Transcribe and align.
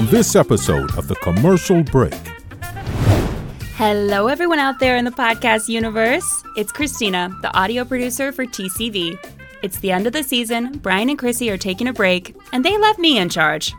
On 0.00 0.06
this 0.06 0.34
episode 0.34 0.96
of 0.96 1.08
The 1.08 1.14
Commercial 1.16 1.82
Break. 1.82 2.14
Hello, 3.76 4.28
everyone 4.28 4.58
out 4.58 4.78
there 4.78 4.96
in 4.96 5.04
the 5.04 5.10
podcast 5.10 5.68
universe. 5.68 6.42
It's 6.56 6.72
Christina, 6.72 7.28
the 7.42 7.54
audio 7.54 7.84
producer 7.84 8.32
for 8.32 8.46
TCB. 8.46 9.18
It's 9.62 9.78
the 9.80 9.92
end 9.92 10.06
of 10.06 10.14
the 10.14 10.22
season, 10.22 10.78
Bryan 10.78 11.10
and 11.10 11.18
Krissy 11.18 11.52
are 11.52 11.58
taking 11.58 11.86
a 11.86 11.92
break, 11.92 12.34
and 12.50 12.64
they 12.64 12.78
left 12.78 12.98
me 12.98 13.18
in 13.18 13.28
charge. 13.28 13.74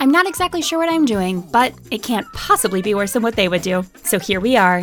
I'm 0.00 0.10
not 0.10 0.26
exactly 0.26 0.60
sure 0.60 0.80
what 0.80 0.92
I'm 0.92 1.04
doing, 1.04 1.40
but 1.52 1.72
it 1.92 2.02
can't 2.02 2.26
possibly 2.32 2.82
be 2.82 2.96
worse 2.96 3.12
than 3.12 3.22
what 3.22 3.36
they 3.36 3.46
would 3.46 3.62
do. 3.62 3.84
So 4.02 4.18
here 4.18 4.40
we 4.40 4.56
are. 4.56 4.82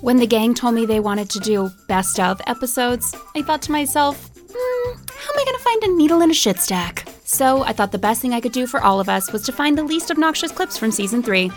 When 0.00 0.16
the 0.16 0.26
gang 0.26 0.52
told 0.52 0.74
me 0.74 0.84
they 0.84 0.98
wanted 0.98 1.30
to 1.30 1.38
do 1.38 1.70
best 1.86 2.18
of 2.18 2.40
episodes, 2.48 3.14
I 3.36 3.42
thought 3.42 3.62
to 3.62 3.70
myself, 3.70 4.32
hmm, 4.36 4.96
how 4.96 5.32
am 5.32 5.38
I 5.38 5.44
going 5.44 5.58
to 5.58 5.62
find 5.62 5.82
a 5.84 5.96
needle 5.96 6.22
in 6.22 6.32
a 6.32 6.34
shit 6.34 6.58
stack? 6.58 7.13
So 7.24 7.62
I 7.62 7.72
thought 7.72 7.90
the 7.90 7.98
best 7.98 8.20
thing 8.20 8.34
I 8.34 8.40
could 8.40 8.52
do 8.52 8.66
for 8.66 8.82
all 8.82 9.00
of 9.00 9.08
us 9.08 9.32
was 9.32 9.42
to 9.44 9.52
find 9.52 9.76
the 9.76 9.82
least 9.82 10.10
obnoxious 10.10 10.52
clips 10.52 10.76
from 10.76 10.92
season 10.92 11.22
three. 11.22 11.50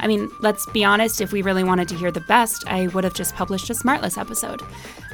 I 0.00 0.06
mean, 0.06 0.30
let's 0.40 0.64
be 0.70 0.82
honest, 0.82 1.20
if 1.20 1.30
we 1.30 1.42
really 1.42 1.62
wanted 1.62 1.88
to 1.88 1.94
hear 1.94 2.10
the 2.10 2.22
best, 2.22 2.64
I 2.66 2.86
would 2.88 3.04
have 3.04 3.14
just 3.14 3.34
published 3.34 3.68
a 3.68 3.74
Smartless 3.74 4.18
episode. 4.18 4.62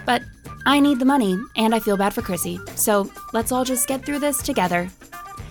But 0.06 0.22
I 0.64 0.78
need 0.78 1.00
the 1.00 1.04
money, 1.04 1.36
and 1.56 1.74
I 1.74 1.80
feel 1.80 1.96
bad 1.96 2.14
for 2.14 2.22
Krissy, 2.22 2.56
so 2.78 3.10
let's 3.32 3.50
all 3.50 3.64
just 3.64 3.88
get 3.88 4.04
through 4.04 4.20
this 4.20 4.40
together. 4.42 4.88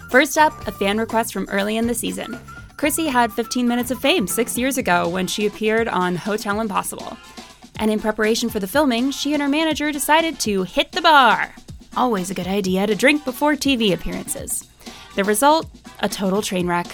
First 0.09 0.37
up, 0.37 0.67
a 0.67 0.71
fan 0.71 0.97
request 0.97 1.33
from 1.33 1.49
early 1.49 1.75
in 1.75 1.87
the 1.87 1.93
season. 1.93 2.39
Krissy 2.77 3.09
had 3.09 3.33
15 3.33 3.67
minutes 3.67 3.91
of 3.91 3.99
fame 3.99 4.25
six 4.25 4.57
years 4.57 4.77
ago 4.77 5.09
when 5.09 5.27
she 5.27 5.45
appeared 5.45 5.89
on 5.89 6.15
Hotel 6.15 6.61
Impossible. 6.61 7.17
And 7.77 7.91
in 7.91 7.99
preparation 7.99 8.49
for 8.49 8.61
the 8.61 8.67
filming, 8.67 9.11
she 9.11 9.33
and 9.33 9.41
her 9.41 9.49
manager 9.49 9.91
decided 9.91 10.39
to 10.41 10.63
hit 10.63 10.93
the 10.93 11.01
bar. 11.01 11.53
Always 11.97 12.29
a 12.29 12.33
good 12.33 12.47
idea 12.47 12.85
to 12.87 12.95
drink 12.95 13.23
before 13.23 13.53
TV 13.53 13.93
appearances. 13.93 14.67
The 15.15 15.23
result? 15.23 15.69
A 16.01 16.09
total 16.09 16.41
train 16.41 16.67
wreck. 16.67 16.87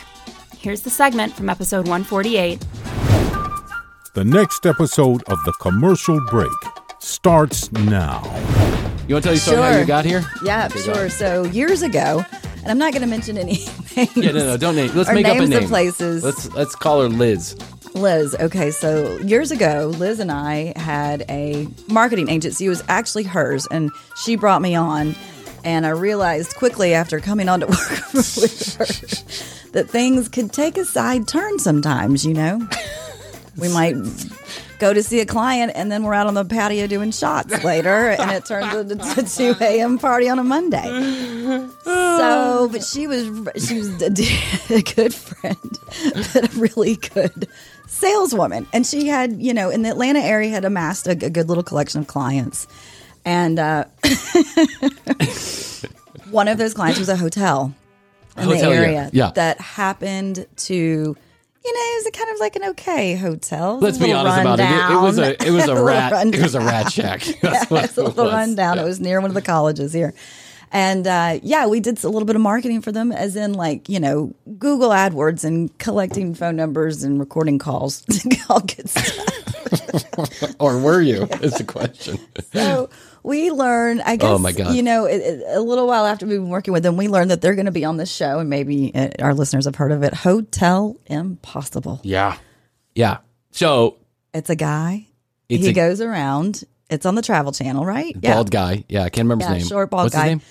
Here's 0.58 0.82
the 0.82 0.92
segment 0.92 1.34
from 1.34 1.50
episode 1.50 1.88
148. 1.88 2.60
The 4.14 4.24
next 4.24 4.66
episode 4.68 5.24
of 5.24 5.44
The 5.44 5.54
Commercial 5.60 6.24
Break 6.30 6.52
starts 7.00 7.72
now. 7.72 8.22
You 9.08 9.16
want 9.16 9.24
to 9.24 9.30
tell 9.30 9.34
your 9.34 9.38
story 9.38 9.62
how 9.62 9.80
you 9.80 9.86
got 9.86 10.06
here? 10.06 10.24
Yeah, 10.44 10.68
sure. 10.68 11.10
So 11.10 11.46
years 11.46 11.82
ago, 11.82 12.24
and 12.62 12.68
I'm 12.68 12.78
not 12.78 12.94
going 12.94 13.02
to 13.02 13.08
mention 13.08 13.38
any 13.38 13.54
names. 13.54 13.78
Yeah, 14.16 14.32
no, 14.32 14.46
no, 14.46 14.58
don't 14.58 14.76
name. 14.76 14.92
Let's 14.96 15.10
or 15.10 15.14
make 15.14 15.26
up 15.26 15.36
a 15.36 15.40
names 15.40 15.50
name. 15.50 15.64
of 15.64 15.70
places. 15.70 16.24
Let's 16.24 16.50
let's 16.54 16.76
call 16.76 17.02
her 17.02 17.10
Liz. 17.10 17.58
Liz. 18.02 18.36
Okay, 18.40 18.72
so 18.72 19.18
years 19.20 19.52
ago, 19.52 19.92
Liz 19.98 20.20
and 20.20 20.32
I 20.32 20.74
had 20.76 21.24
a 21.30 21.68
marketing 21.88 22.30
agency. 22.30 22.66
It 22.66 22.70
was 22.70 22.84
actually 22.88 23.24
hers, 23.24 23.68
and 23.70 23.92
she 24.18 24.36
brought 24.36 24.62
me 24.62 24.76
on. 24.76 25.16
And 25.64 25.86
I 25.86 25.90
realized 25.90 26.56
quickly 26.56 26.96
after 26.96 27.20
coming 27.20 27.48
on 27.48 27.60
to 27.60 27.66
work 27.68 28.14
with 28.14 28.76
her 28.78 28.86
that 29.74 29.90
things 29.90 30.28
could 30.28 30.52
take 30.52 30.78
a 30.78 30.86
side 30.86 31.28
turn 31.28 31.60
sometimes. 31.60 32.26
You 32.26 32.34
know, 32.34 32.68
we 33.58 33.72
might 33.72 33.96
go 34.80 34.92
to 34.92 35.04
see 35.04 35.20
a 35.20 35.26
client, 35.28 35.72
and 35.76 35.92
then 35.92 36.04
we're 36.04 36.16
out 36.16 36.26
on 36.26 36.34
the 36.34 36.44
patio 36.44 36.88
doing 36.88 37.12
shots 37.12 37.64
later, 37.64 38.10
and 38.10 38.32
it 38.32 38.46
turns 38.46 38.92
into 38.92 38.96
a 39.20 39.24
two 39.24 39.56
a.m. 39.64 40.00
party 40.00 40.28
on 40.28 40.40
a 40.40 40.44
Monday. 40.44 40.82
So, 41.84 42.68
but 42.72 42.84
she 42.84 43.06
was 43.06 43.26
she 43.64 43.78
was 43.78 44.02
a, 44.02 44.76
a 44.76 44.82
good 44.96 45.14
friend, 45.14 45.80
but 46.34 46.56
a 46.56 46.60
really 46.60 46.96
good 46.96 47.48
saleswoman, 47.92 48.66
and 48.74 48.86
she 48.88 49.08
had 49.08 49.42
you 49.42 49.54
know 49.54 49.70
in 49.70 49.82
the 49.84 49.90
Atlanta 49.90 50.20
area 50.20 50.50
had 50.50 50.66
amassed 50.66 51.08
a, 51.08 51.12
a 51.12 51.30
good 51.30 51.48
little 51.50 51.64
collection 51.64 52.02
of 52.02 52.08
clients, 52.08 52.68
and 53.26 53.60
uh, 53.60 53.86
one 56.32 56.48
of 56.48 56.58
those 56.58 56.74
clients 56.74 57.00
was 57.00 57.10
a 57.10 57.18
hotel 57.18 57.74
in 58.38 58.44
Hotel, 58.46 58.70
the 58.72 58.76
area 58.76 59.10
Yeah. 59.14 59.32
that 59.36 59.60
happened 59.60 60.46
to. 60.58 61.18
You 61.64 61.74
know, 61.74 61.80
it 61.80 62.06
was 62.06 62.12
kind 62.18 62.30
of 62.32 62.40
like 62.40 62.56
an 62.56 62.64
okay 62.72 63.16
hotel. 63.16 63.78
Let's 63.80 64.00
be 64.00 64.12
honest 64.12 64.42
about 64.42 64.60
it. 64.60 64.64
It, 64.64 64.94
it 64.96 65.00
was 65.02 65.20
a 65.20 65.48
it 65.48 65.52
was 65.52 65.66
a 65.66 65.68
little 65.74 65.84
rat 65.84 66.12
it 66.34 66.42
was 66.42 66.56
a 66.56 66.60
rat 66.60 66.92
shack. 66.92 67.28
Yeah, 67.28 67.34
That's 67.44 67.70
what 67.70 67.84
it's 67.86 67.98
a 67.98 68.04
little 68.04 68.26
was. 68.26 68.34
rundown. 68.34 68.78
Yeah. 68.78 68.84
It 68.84 68.86
was 68.86 69.00
near 69.00 69.22
one 69.22 69.30
of 69.30 69.36
the 69.36 69.44
colleges 69.44 69.94
here. 69.94 70.16
And 70.74 71.06
uh, 71.06 71.40
yeah, 71.44 71.68
we 71.68 71.80
did 71.82 72.02
a 72.04 72.10
little 72.10 72.26
bit 72.26 72.36
of 72.38 72.42
marketing 72.42 72.82
for 72.82 72.92
them, 72.94 73.12
as 73.12 73.36
in 73.36 73.54
like 73.54 73.90
you 73.90 74.00
know 74.00 74.34
Google 74.58 74.90
AdWords 74.90 75.44
and 75.44 75.76
collecting 75.80 76.34
phone 76.34 76.56
numbers 76.56 77.04
and 77.04 77.20
recording 77.20 77.60
calls, 77.60 78.04
all 78.50 78.62
good 78.62 78.90
stuff. 78.90 79.28
Or 80.60 80.78
were 80.78 81.02
you? 81.02 81.24
Is 81.42 81.54
the 81.56 81.64
question. 81.64 82.20
So 82.54 82.90
we 83.24 83.52
learned, 83.52 84.02
I 84.02 84.16
guess, 84.16 84.30
Oh, 84.30 84.38
my 84.38 84.52
God. 84.52 84.76
you 84.76 84.84
know, 84.84 85.06
it, 85.06 85.18
it- 85.22 85.44
a 85.48 85.60
little 85.62 85.88
while 85.88 86.06
after 86.06 86.26
we've 86.26 86.40
been 86.40 86.50
working 86.50 86.74
with 86.74 86.84
them, 86.84 86.98
we 86.98 87.08
learned 87.08 87.32
that 87.32 87.42
they're 87.42 87.56
going 87.56 87.66
to 87.68 87.72
be 87.72 87.86
on 87.86 87.98
this 87.98 88.12
show, 88.12 88.40
and 88.40 88.50
maybe 88.50 88.94
uh, 88.94 89.10
our 89.20 89.34
listeners 89.34 89.66
have 89.66 89.76
heard 89.76 89.92
of 89.92 90.04
it, 90.04 90.14
Hotel 90.14 90.98
Impossible. 91.08 92.00
Yeah. 92.04 92.38
Yeah. 92.96 93.18
So 93.52 93.98
It's 94.34 94.50
a 94.50 94.56
guy. 94.56 95.08
It's 95.50 95.64
he 95.64 95.70
a- 95.70 95.74
goes 95.74 96.02
around. 96.02 96.64
It's 96.92 97.06
on 97.06 97.16
the 97.16 97.22
Travel 97.22 97.52
Channel, 97.52 97.86
right? 97.86 98.16
Yeah. 98.22 98.36
bald 98.36 98.52
guy. 98.52 98.84
Yeah, 98.90 99.04
I 99.04 99.10
can't 99.10 99.26
remember 99.26 99.46
Yeah, 99.46 99.54
his 99.56 99.64
name. 99.64 99.70
short 99.70 99.90
bald 99.90 100.06
What's 100.06 100.16
guy. 100.16 100.22
His 100.24 100.30
name? 100.30 100.42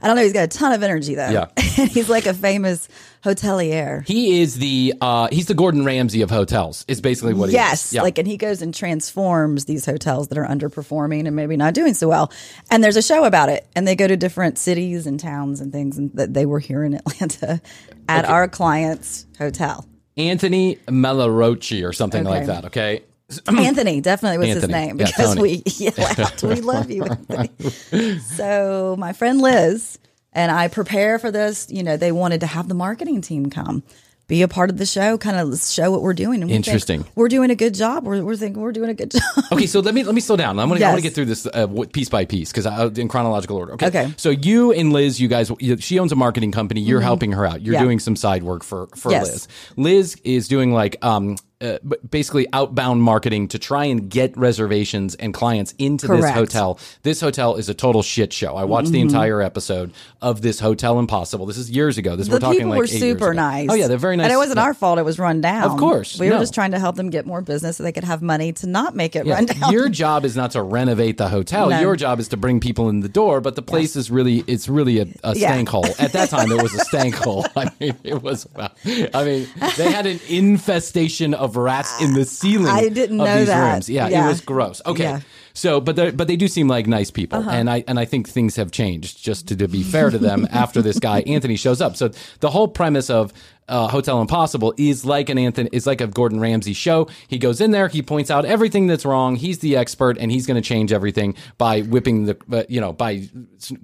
I 0.00 0.08
don't 0.08 0.16
know. 0.16 0.22
He's 0.22 0.32
got 0.32 0.42
a 0.44 0.48
ton 0.48 0.72
of 0.72 0.82
energy 0.82 1.14
though. 1.14 1.28
Yeah. 1.30 1.46
and 1.78 1.88
he's 1.88 2.08
like 2.08 2.26
a 2.26 2.34
famous 2.34 2.88
hotelier. 3.22 4.04
He 4.06 4.40
is 4.40 4.56
the 4.58 4.94
uh 5.00 5.28
he's 5.30 5.46
the 5.46 5.54
Gordon 5.54 5.84
Ramsay 5.84 6.22
of 6.22 6.30
hotels. 6.30 6.84
Is 6.88 7.00
basically 7.00 7.34
what 7.34 7.50
he 7.50 7.54
yes, 7.54 7.86
is. 7.86 7.92
Yeah. 7.92 8.02
like, 8.02 8.18
and 8.18 8.26
he 8.26 8.36
goes 8.36 8.62
and 8.62 8.74
transforms 8.74 9.66
these 9.66 9.86
hotels 9.86 10.26
that 10.28 10.38
are 10.38 10.46
underperforming 10.46 11.26
and 11.26 11.36
maybe 11.36 11.56
not 11.56 11.74
doing 11.74 11.94
so 11.94 12.08
well. 12.08 12.32
And 12.68 12.82
there's 12.82 12.96
a 12.96 13.02
show 13.02 13.24
about 13.24 13.48
it, 13.48 13.64
and 13.76 13.86
they 13.86 13.94
go 13.94 14.08
to 14.08 14.16
different 14.16 14.58
cities 14.58 15.06
and 15.06 15.20
towns 15.20 15.60
and 15.60 15.70
things. 15.72 15.98
And 15.98 16.10
that 16.14 16.34
they 16.34 16.46
were 16.46 16.58
here 16.58 16.82
in 16.82 16.94
Atlanta 17.06 17.60
at 18.08 18.24
our 18.24 18.48
client's 18.48 19.26
hotel. 19.38 19.86
Anthony 20.16 20.76
Melorocci 20.88 21.88
or 21.88 21.92
something 21.92 22.24
like 22.24 22.46
that. 22.46 22.64
Okay. 22.66 23.02
Anthony 23.48 24.00
definitely 24.00 24.38
was 24.38 24.48
his 24.62 24.68
name 24.68 24.96
because 24.96 25.34
Tony. 25.34 25.40
we 25.42 25.62
yell 25.66 25.94
out, 26.20 26.42
"We 26.42 26.54
love 26.56 26.90
you." 26.90 27.04
Anthony. 27.30 28.18
so 28.18 28.96
my 28.98 29.12
friend 29.12 29.40
Liz 29.40 29.98
and 30.32 30.50
I 30.50 30.68
prepare 30.68 31.18
for 31.18 31.30
this. 31.30 31.68
You 31.70 31.82
know, 31.82 31.96
they 31.96 32.12
wanted 32.12 32.40
to 32.40 32.46
have 32.46 32.68
the 32.68 32.74
marketing 32.74 33.20
team 33.20 33.50
come 33.50 33.82
be 34.28 34.40
a 34.40 34.48
part 34.48 34.70
of 34.70 34.78
the 34.78 34.86
show, 34.86 35.18
kind 35.18 35.36
of 35.36 35.58
show 35.60 35.90
what 35.90 36.00
we're 36.00 36.14
doing. 36.14 36.40
And 36.42 36.48
we 36.50 36.56
Interesting. 36.56 37.04
we're 37.16 37.28
doing 37.28 37.50
a 37.50 37.54
good 37.56 37.74
job. 37.74 38.04
We're, 38.06 38.22
we're 38.22 38.36
thinking 38.36 38.62
we're 38.62 38.72
doing 38.72 38.88
a 38.88 38.94
good 38.94 39.10
job. 39.10 39.20
Okay, 39.50 39.66
so 39.66 39.80
let 39.80 39.92
me 39.94 40.04
let 40.04 40.14
me 40.14 40.20
slow 40.22 40.36
down. 40.36 40.58
I'm 40.58 40.68
gonna, 40.68 40.82
I 40.82 40.88
want 40.88 40.98
to 40.98 41.02
get 41.02 41.14
through 41.14 41.26
this 41.26 41.44
uh, 41.46 41.66
piece 41.92 42.08
by 42.08 42.24
piece 42.24 42.50
because 42.52 42.98
in 42.98 43.08
chronological 43.08 43.56
order. 43.58 43.74
Okay. 43.74 43.88
Okay. 43.88 44.14
So 44.16 44.30
you 44.30 44.72
and 44.72 44.92
Liz, 44.92 45.20
you 45.20 45.28
guys, 45.28 45.50
she 45.80 45.98
owns 45.98 46.12
a 46.12 46.16
marketing 46.16 46.52
company. 46.52 46.80
You're 46.80 47.00
helping 47.00 47.32
her 47.32 47.44
out. 47.44 47.60
You're 47.60 47.72
Mm-hmm. 47.74 47.82
Yeah. 47.82 47.86
doing 47.86 47.98
some 47.98 48.16
side 48.16 48.42
work 48.42 48.62
for 48.64 48.86
for 48.96 49.10
Yes. 49.10 49.28
Liz. 49.32 49.48
Liz 49.76 50.16
is 50.24 50.48
doing 50.48 50.72
like 50.72 50.96
um. 51.04 51.36
Uh, 51.62 51.78
basically 52.10 52.46
outbound 52.52 53.00
marketing 53.02 53.46
to 53.46 53.56
try 53.58 53.84
and 53.84 54.10
get 54.10 54.36
reservations 54.36 55.14
and 55.14 55.32
clients 55.32 55.74
into 55.78 56.08
this 56.08 56.28
hotel. 56.30 56.76
This 57.04 57.20
hotel 57.20 57.54
is 57.54 57.68
a 57.68 57.74
total 57.74 58.02
shit 58.02 58.32
show. 58.32 58.56
I 58.56 58.64
watched 58.64 58.90
the 58.90 59.00
entire 59.00 59.40
episode 59.40 59.92
of 60.20 60.42
this 60.42 60.58
Hotel 60.58 60.98
Impossible. 60.98 61.46
This 61.46 61.56
is 61.58 61.70
years 61.70 61.98
ago. 61.98 62.16
This 62.16 62.26
Mm-hmm. 62.26 62.30
the 62.32 62.36
we're 62.36 62.40
talking 62.40 62.58
people 62.60 62.70
like 62.70 62.78
were 62.78 62.86
super 62.88 63.32
nice. 63.32 63.68
Oh 63.70 63.74
yeah, 63.74 63.86
they're 63.86 63.96
very 63.96 64.16
nice. 64.16 64.24
And 64.24 64.32
it 64.32 64.36
wasn't 64.36 64.56
Yeah. 64.58 64.64
our 64.64 64.74
fault. 64.74 64.98
It 64.98 65.04
was 65.04 65.18
run 65.20 65.40
down. 65.40 65.62
Of 65.70 65.76
course, 65.78 66.18
we 66.18 66.30
were 66.30 66.38
just 66.38 66.52
trying 66.54 66.72
to 66.72 66.80
help 66.80 66.96
them 66.96 67.10
get 67.10 67.26
more 67.26 67.40
business 67.42 67.76
so 67.76 67.84
they 67.84 67.92
could 67.92 68.02
have 68.04 68.22
money 68.22 68.52
to 68.54 68.66
not 68.66 68.96
make 68.96 69.14
it 69.14 69.24
Yeah. 69.24 69.34
run 69.34 69.46
down. 69.46 69.70
Your 69.72 69.88
job 69.88 70.24
is 70.24 70.34
not 70.34 70.50
to 70.52 70.62
renovate 70.62 71.16
the 71.18 71.28
hotel. 71.28 71.70
No. 71.70 71.80
Your 71.80 71.94
job 71.94 72.18
is 72.18 72.26
to 72.28 72.36
bring 72.36 72.58
people 72.58 72.88
in 72.88 73.00
the 73.00 73.08
door. 73.08 73.40
But 73.40 73.54
the 73.54 73.62
place 73.62 73.94
is 73.94 74.10
really, 74.10 74.42
it's 74.48 74.68
really 74.68 74.98
a, 74.98 75.06
a 75.22 75.36
Yeah. 75.36 75.48
stank 75.52 75.68
hole. 75.68 75.86
At 76.00 76.12
that 76.12 76.28
time, 76.30 76.50
it 76.50 76.60
was 76.60 76.74
a 76.74 76.80
stank 76.80 77.14
hole. 77.14 77.46
I 77.56 77.70
mean, 77.78 77.94
it 78.02 78.20
was. 78.22 78.48
I 78.56 79.24
mean, 79.24 79.46
they 79.76 79.92
had 79.92 80.06
an 80.06 80.18
infestation 80.28 81.34
of 81.34 81.51
rats 81.56 82.00
in 82.00 82.14
the 82.14 82.24
ceiling. 82.24 82.66
I 82.68 82.88
didn't 82.88 83.20
of 83.20 83.26
know 83.26 83.38
these 83.38 83.46
that. 83.48 83.72
rooms. 83.72 83.90
Yeah, 83.90 84.08
it 84.08 84.28
was 84.28 84.40
gross. 84.40 84.80
Okay. 84.86 85.02
Yeah. 85.04 85.10
Uh-huh. 85.12 85.20
So, 85.54 85.80
but 85.82 85.96
they 85.96 86.10
but 86.10 86.28
they 86.28 86.36
do 86.36 86.48
seem 86.48 86.66
like 86.66 86.86
nice 86.86 87.10
people, 87.10 87.46
and 87.48 87.68
I 87.68 87.84
and 87.86 87.98
I 87.98 88.06
think 88.06 88.26
things 88.28 88.56
have 88.56 88.70
changed. 88.70 89.22
Just 89.22 89.48
to, 89.48 89.56
to 89.56 89.68
be 89.68 89.82
fair 89.82 90.08
to 90.08 90.16
them, 90.16 90.48
after 90.50 90.80
this 90.80 90.98
guy 90.98 91.20
Anthony 91.26 91.56
shows 91.56 91.82
up. 91.82 91.94
So 91.94 92.10
the 92.40 92.48
whole 92.48 92.68
premise 92.68 93.10
of 93.10 93.34
uh, 93.68 93.88
Hotel 93.88 94.20
Impossible 94.22 94.72
is 94.78 95.04
like 95.04 95.28
an 95.28 95.36
Anthony 95.36 95.68
is 95.70 95.86
like 95.86 96.00
a 96.00 96.06
Gordon 96.06 96.40
Ramsay 96.40 96.72
show. 96.72 97.06
He 97.28 97.38
goes 97.38 97.60
in 97.60 97.70
there, 97.70 97.88
he 97.88 98.00
points 98.00 98.30
out 98.30 98.46
everything 98.46 98.86
that's 98.86 99.04
wrong. 99.04 99.36
He's 99.36 99.58
the 99.58 99.76
expert, 99.76 100.16
and 100.16 100.32
he's 100.32 100.46
going 100.46 100.60
to 100.60 100.66
change 100.66 100.90
everything 100.90 101.34
by 101.58 101.82
whipping 101.82 102.24
the 102.24 102.38
uh, 102.50 102.62
you 102.70 102.80
know 102.80 102.94
by 102.94 103.28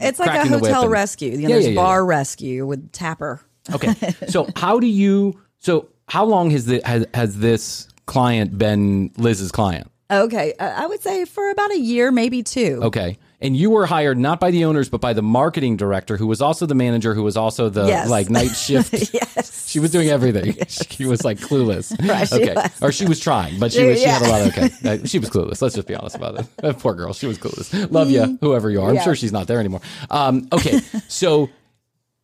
it's 0.00 0.18
like 0.18 0.30
a 0.30 0.48
hotel 0.48 0.84
and- 0.84 0.90
rescue. 0.90 1.32
You 1.32 1.36
know, 1.36 1.42
Yeah, 1.42 1.48
there's 1.48 1.64
yeah, 1.66 1.70
yeah, 1.72 1.76
bar 1.76 2.02
rescue 2.02 2.64
with 2.66 2.92
Taffer. 2.92 3.40
Okay, 3.74 3.92
so 4.28 4.48
how 4.56 4.80
do 4.80 4.86
you? 4.86 5.38
So 5.58 5.88
how 6.08 6.24
long 6.24 6.50
has 6.50 6.66
the 6.66 6.80
has, 6.84 7.06
has 7.14 7.38
this 7.38 7.88
client 8.06 8.56
been 8.58 9.10
Liz's 9.16 9.52
client? 9.52 9.90
Okay, 10.10 10.54
I 10.58 10.86
would 10.86 11.02
say 11.02 11.24
for 11.26 11.50
about 11.50 11.70
a 11.72 11.78
year, 11.78 12.10
maybe 12.10 12.42
two. 12.42 12.80
Okay. 12.82 13.18
And 13.40 13.56
you 13.56 13.70
were 13.70 13.86
hired 13.86 14.18
not 14.18 14.40
by 14.40 14.50
the 14.50 14.64
owners, 14.64 14.88
but 14.88 15.00
by 15.00 15.12
the 15.12 15.22
marketing 15.22 15.76
director, 15.76 16.16
who 16.16 16.26
was 16.26 16.40
also 16.42 16.66
the 16.66 16.74
manager, 16.74 17.14
who 17.14 17.22
was 17.22 17.36
also 17.36 17.68
the 17.68 17.86
Yes. 17.86 18.08
like 18.10 18.28
night 18.30 18.48
shift. 18.56 18.92
yes. 19.14 19.68
She 19.68 19.78
was 19.78 19.90
doing 19.92 20.08
everything. 20.08 20.56
She 20.68 21.04
was 21.04 21.24
like 21.24 21.38
clueless. 21.38 21.94
Right, 22.08 22.32
okay. 22.32 22.54
was. 22.54 22.82
Or 22.82 22.90
she 22.90 23.06
was 23.06 23.20
trying, 23.20 23.60
but 23.60 23.70
she 23.70 23.84
was, 23.86 24.00
she 24.00 24.08
had 24.08 24.22
a 24.22 24.28
lot 24.28 24.40
of, 24.40 24.48
okay. 24.48 24.70
Uh, 25.02 25.06
She 25.06 25.18
was 25.20 25.30
clueless. 25.30 25.62
Let's 25.62 25.76
just 25.76 25.86
be 25.86 25.94
honest 25.94 26.16
about 26.16 26.40
it. 26.40 26.46
That 26.56 26.78
poor 26.80 26.94
girl. 26.94 27.12
She 27.12 27.26
was 27.28 27.38
clueless. 27.38 27.92
Love 27.92 28.10
you, 28.10 28.38
whoever 28.40 28.70
you 28.70 28.80
are. 28.80 28.88
I'm. 28.88 28.94
Yeah. 28.96 29.02
sure 29.04 29.14
she's 29.14 29.30
not 29.32 29.46
there 29.46 29.60
anymore. 29.60 29.82
Um, 30.10 30.48
okay. 30.52 30.80
So 31.06 31.48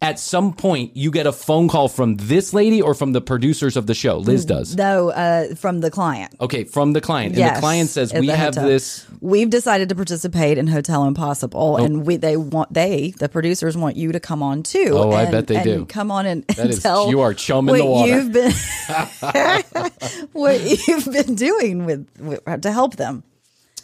at 0.03 0.19
some 0.19 0.53
point, 0.53 0.95
you 0.97 1.11
get 1.11 1.27
a 1.27 1.33
phone 1.33 1.67
call 1.67 1.89
from 1.89 2.17
this 2.17 2.53
lady 2.53 2.83
or 2.83 2.93
from 2.93 3.13
the 3.13 3.23
producers 3.23 3.75
of 3.75 3.87
the 3.87 3.95
show. 3.95 4.19
Liz 4.19 4.45
does. 4.45 4.77
No, 4.77 5.09
uh, 5.11 5.55
from 5.55 5.81
the 5.81 5.91
client. 5.91 6.35
Okay. 6.43 6.65
From 6.65 6.93
the 6.93 7.01
client. 7.01 7.39
And 7.39 7.57
the 7.57 7.61
client 7.61 7.89
says, 7.89 8.13
we 8.13 8.27
have 8.27 8.55
hotel. 8.55 8.69
this. 8.69 9.07
We've 9.21 9.49
decided 9.49 9.89
to 9.89 9.95
participate 9.95 10.59
in 10.59 10.67
Hotel 10.67 11.05
Impossible, 11.05 11.77
Oh. 11.79 11.83
and 11.83 12.05
we 12.07 12.17
they 12.17 12.37
want 12.37 12.71
they 12.75 13.15
the 13.19 13.31
producers 13.31 13.79
want 13.79 13.97
you 13.97 14.13
to 14.13 14.21
come 14.21 14.43
on 14.43 14.63
too. 14.63 14.91
Oh, 14.93 15.11
I 15.13 15.23
and- 15.23 15.33
bet 15.33 15.47
they 15.47 15.63
do. 15.63 15.87
Come 15.87 16.11
on 16.11 16.27
and, 16.27 16.47
That 16.49 16.59
and 16.59 16.71
is- 16.71 16.83
tell 16.83 17.09
you 17.09 17.21
are 17.21 17.33
chum 17.33 17.71
in 17.71 17.77
the 17.79 17.85
water. 17.87 18.13
You've 18.13 18.33
been 18.33 18.53
what 20.33 20.87
you've 20.89 21.07
been 21.07 21.35
doing 21.35 21.87
with, 21.87 22.07
with 22.21 22.61
to 22.61 22.73
help 22.73 22.97
them. 22.97 23.23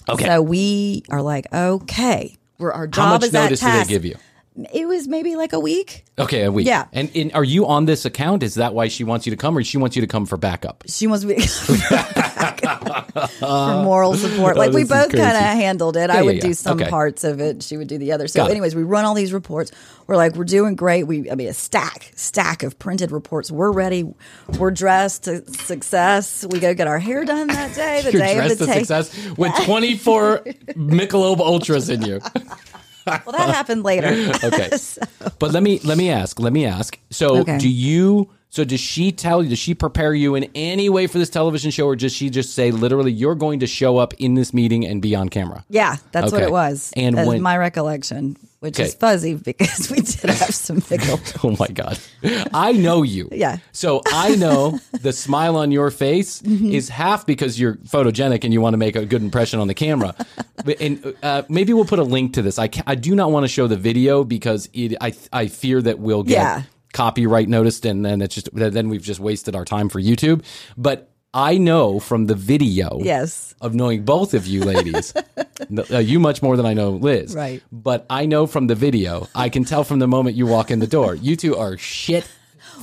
Okay. 0.09 0.25
So 0.27 0.43
we 0.43 1.03
are 1.09 1.23
like, 1.23 1.47
okay, 1.53 2.37
we're 2.59 2.73
our 2.73 2.87
job 2.87 3.05
How 3.05 3.13
much 3.15 3.25
is 3.25 3.31
that 3.31 3.45
notice 3.45 3.61
do 3.61 3.67
they 3.71 3.85
give 3.85 4.05
you? 4.05 4.17
It 4.73 4.87
was 4.87 5.09
maybe 5.09 5.37
like 5.37 5.53
a 5.53 5.61
week. 5.61 6.05
Okay, 6.19 6.43
a 6.45 6.53
week. 6.53 6.67
Yeah. 6.67 6.87
And, 6.93 7.11
and 7.15 7.33
are 7.33 7.45
you 7.45 7.67
on 7.67 7.87
this 7.87 8.05
account? 8.05 8.43
Is 8.43 8.55
that 8.57 8.75
why 8.75 8.89
she 8.89 9.05
wants 9.05 9.27
you 9.27 9.31
to 9.31 9.37
come, 9.37 9.57
or 9.57 9.63
she 9.65 9.79
wants 9.79 9.97
you 9.97 10.03
to 10.03 10.07
come 10.09 10.27
for 10.27 10.37
backup? 10.37 10.85
She 10.87 11.07
wants 11.07 11.25
me 11.25 11.41
for 13.39 13.83
moral 13.83 14.15
support. 14.15 14.57
Oh, 14.57 14.59
like 14.59 14.71
Oh, 14.73 14.75
we 14.75 14.85
both 14.85 15.11
kind 15.13 15.37
of 15.37 15.43
handled 15.43 15.97
it. 15.97 16.11
Yeah, 16.11 16.17
I 16.19 16.23
would 16.23 16.37
yeah. 16.37 16.41
do 16.43 16.55
some 16.55 16.81
Okay. 16.81 16.89
parts 16.91 17.25
of 17.25 17.41
it. 17.41 17.63
She 17.63 17.77
would 17.77 17.89
do 17.89 17.99
the 17.99 18.13
other. 18.13 18.27
So, 18.29 18.41
Got 18.41 18.49
it. 18.49 18.53
anyways, 18.53 18.75
we 18.75 18.83
run 18.83 19.05
all 19.05 19.15
these 19.15 19.33
reports. 19.33 19.71
We're 20.07 20.17
like, 20.17 20.35
we're 20.35 20.45
doing 20.45 20.75
great. 20.77 21.05
We, 21.05 21.31
I 21.31 21.35
mean, 21.35 21.49
a 21.49 21.53
stack, 21.55 22.13
stack 22.17 22.63
of 22.63 22.79
printed 22.79 23.11
reports. 23.13 23.51
We're 23.51 23.71
ready. 23.71 24.13
We're 24.59 24.71
dressed 24.71 25.25
to 25.25 25.47
success. 25.53 26.45
We 26.51 26.59
go 26.61 26.75
get 26.75 26.87
our 26.89 26.99
hair 26.99 27.25
done 27.25 27.47
that 27.49 27.75
day. 27.75 28.03
The 28.03 28.13
You're 28.13 28.23
day 28.23 28.35
dressed 28.35 28.53
of 28.55 28.59
the 28.61 28.67
to 28.67 28.73
success 28.73 29.29
with 29.37 29.55
24 29.65 30.39
Michelob 30.75 31.39
Ultras 31.41 31.89
in 31.91 32.03
you. 32.03 32.21
Well, 33.07 33.33
that 33.33 33.49
happened 33.55 33.83
later. 33.85 34.09
Okay. 34.45 34.71
But 35.39 35.53
let 35.53 35.63
me 35.63 35.79
let 35.85 35.97
me 35.99 36.11
ask. 36.11 36.39
Let 36.41 36.53
me 36.53 36.67
ask. 36.67 36.99
So, 37.11 37.39
Okay. 37.39 37.59
do 37.59 37.69
you? 37.69 38.29
So, 38.51 38.65
does 38.65 38.81
she 38.81 39.13
tell 39.13 39.43
you? 39.43 39.49
Does 39.51 39.59
she 39.59 39.75
prepare 39.75 40.13
you 40.13 40.35
in 40.35 40.51
any 40.55 40.89
way 40.89 41.07
for 41.07 41.19
this 41.19 41.31
television 41.31 41.71
show, 41.71 41.87
or 41.87 41.97
does 41.97 42.13
she 42.13 42.29
just 42.31 42.55
say 42.55 42.71
literally, 42.73 43.13
"You're 43.13 43.37
going 43.37 43.61
to 43.61 43.67
show 43.67 43.99
up 43.99 44.13
in 44.15 44.35
this 44.35 44.53
meeting 44.53 44.85
and 44.87 45.01
be 45.01 45.15
on 45.15 45.29
camera"? 45.29 45.65
Yeah, 45.71 45.97
that's 46.13 46.33
what 46.33 46.43
it 46.43 46.51
was. 46.51 46.93
And 46.97 47.17
That's 47.17 47.29
when- 47.29 47.43
my 47.43 47.57
recollection, 47.57 48.37
which 48.61 48.79
Okay. 48.79 48.89
is 48.89 48.95
fuzzy 48.95 49.35
because 49.35 49.91
we 49.91 49.97
did 50.01 50.31
have 50.31 50.55
some 50.55 50.81
pickle. 50.81 51.19
Oh 51.45 51.57
my 51.59 51.69
God. 51.69 51.99
I 52.55 52.73
know 52.73 53.03
you. 53.03 53.29
Yeah. 53.33 53.59
So 53.73 54.03
I 54.07 54.37
know 54.37 54.79
the 55.01 55.13
smile 55.13 55.57
on 55.57 55.73
your 55.73 55.91
face 55.91 56.43
Mm-hmm. 56.43 56.71
is 56.73 56.89
half 56.91 57.27
because 57.27 57.59
you're 57.59 57.75
photogenic 57.77 58.45
and 58.45 58.53
you 58.53 58.61
want 58.61 58.75
to 58.75 58.79
make 58.79 58.97
a 58.97 59.05
good 59.07 59.23
impression 59.23 59.59
on 59.61 59.67
the 59.69 59.75
camera. 59.75 60.15
But- 60.65 60.81
and 60.81 61.15
uh, 61.23 61.43
maybe 61.49 61.73
we'll 61.73 61.85
put 61.87 61.99
a 61.99 62.05
link 62.05 62.35
to 62.35 62.43
this. 62.43 62.59
I, 62.59 62.69
ca- 62.69 62.83
I 62.87 62.95
do 62.95 63.15
not 63.15 63.31
want 63.33 63.45
to 63.45 63.49
show 63.49 63.67
the 63.67 63.77
video 63.77 64.25
because 64.25 64.69
it, 64.73 64.95
I, 65.01 65.15
I 65.33 65.47
fear 65.49 65.81
that 65.83 65.99
we'll 65.99 66.23
get 66.23 66.33
Yeah. 66.35 66.63
copyright 66.93 67.49
noticed 67.49 67.85
and 67.87 68.05
then 68.05 68.21
it's 68.21 68.35
just, 68.35 68.51
then 68.55 68.89
we've 68.89 69.03
just 69.03 69.21
wasted 69.21 69.57
our 69.57 69.65
time 69.65 69.89
for 69.89 70.01
YouTube. 70.01 70.45
But 70.77 71.10
I 71.33 71.59
know 71.59 72.01
from 72.01 72.27
the 72.27 72.35
video 72.35 72.99
Yes. 73.03 73.55
of 73.61 73.75
knowing 73.75 74.05
both 74.05 74.35
of 74.35 74.47
you 74.49 74.65
ladies, 74.65 75.15
uh, 75.93 75.99
you 75.99 76.19
much 76.19 76.43
more 76.43 76.57
than 76.57 76.67
I 76.67 76.75
know 76.75 76.91
Liz. 76.91 77.35
Right. 77.35 77.63
But 77.71 78.05
I 78.11 78.27
know 78.27 78.47
from 78.49 78.67
the 78.67 78.75
video, 78.75 79.29
I 79.35 79.49
can 79.49 79.65
tell 79.65 79.85
from 79.85 80.01
the 80.01 80.09
moment 80.09 80.37
you 80.37 80.47
walk 80.47 80.71
in 80.73 80.81
the 80.81 80.89
door, 80.89 81.15
you 81.15 81.37
two 81.37 81.57
are 81.57 81.77
shit. 81.77 82.29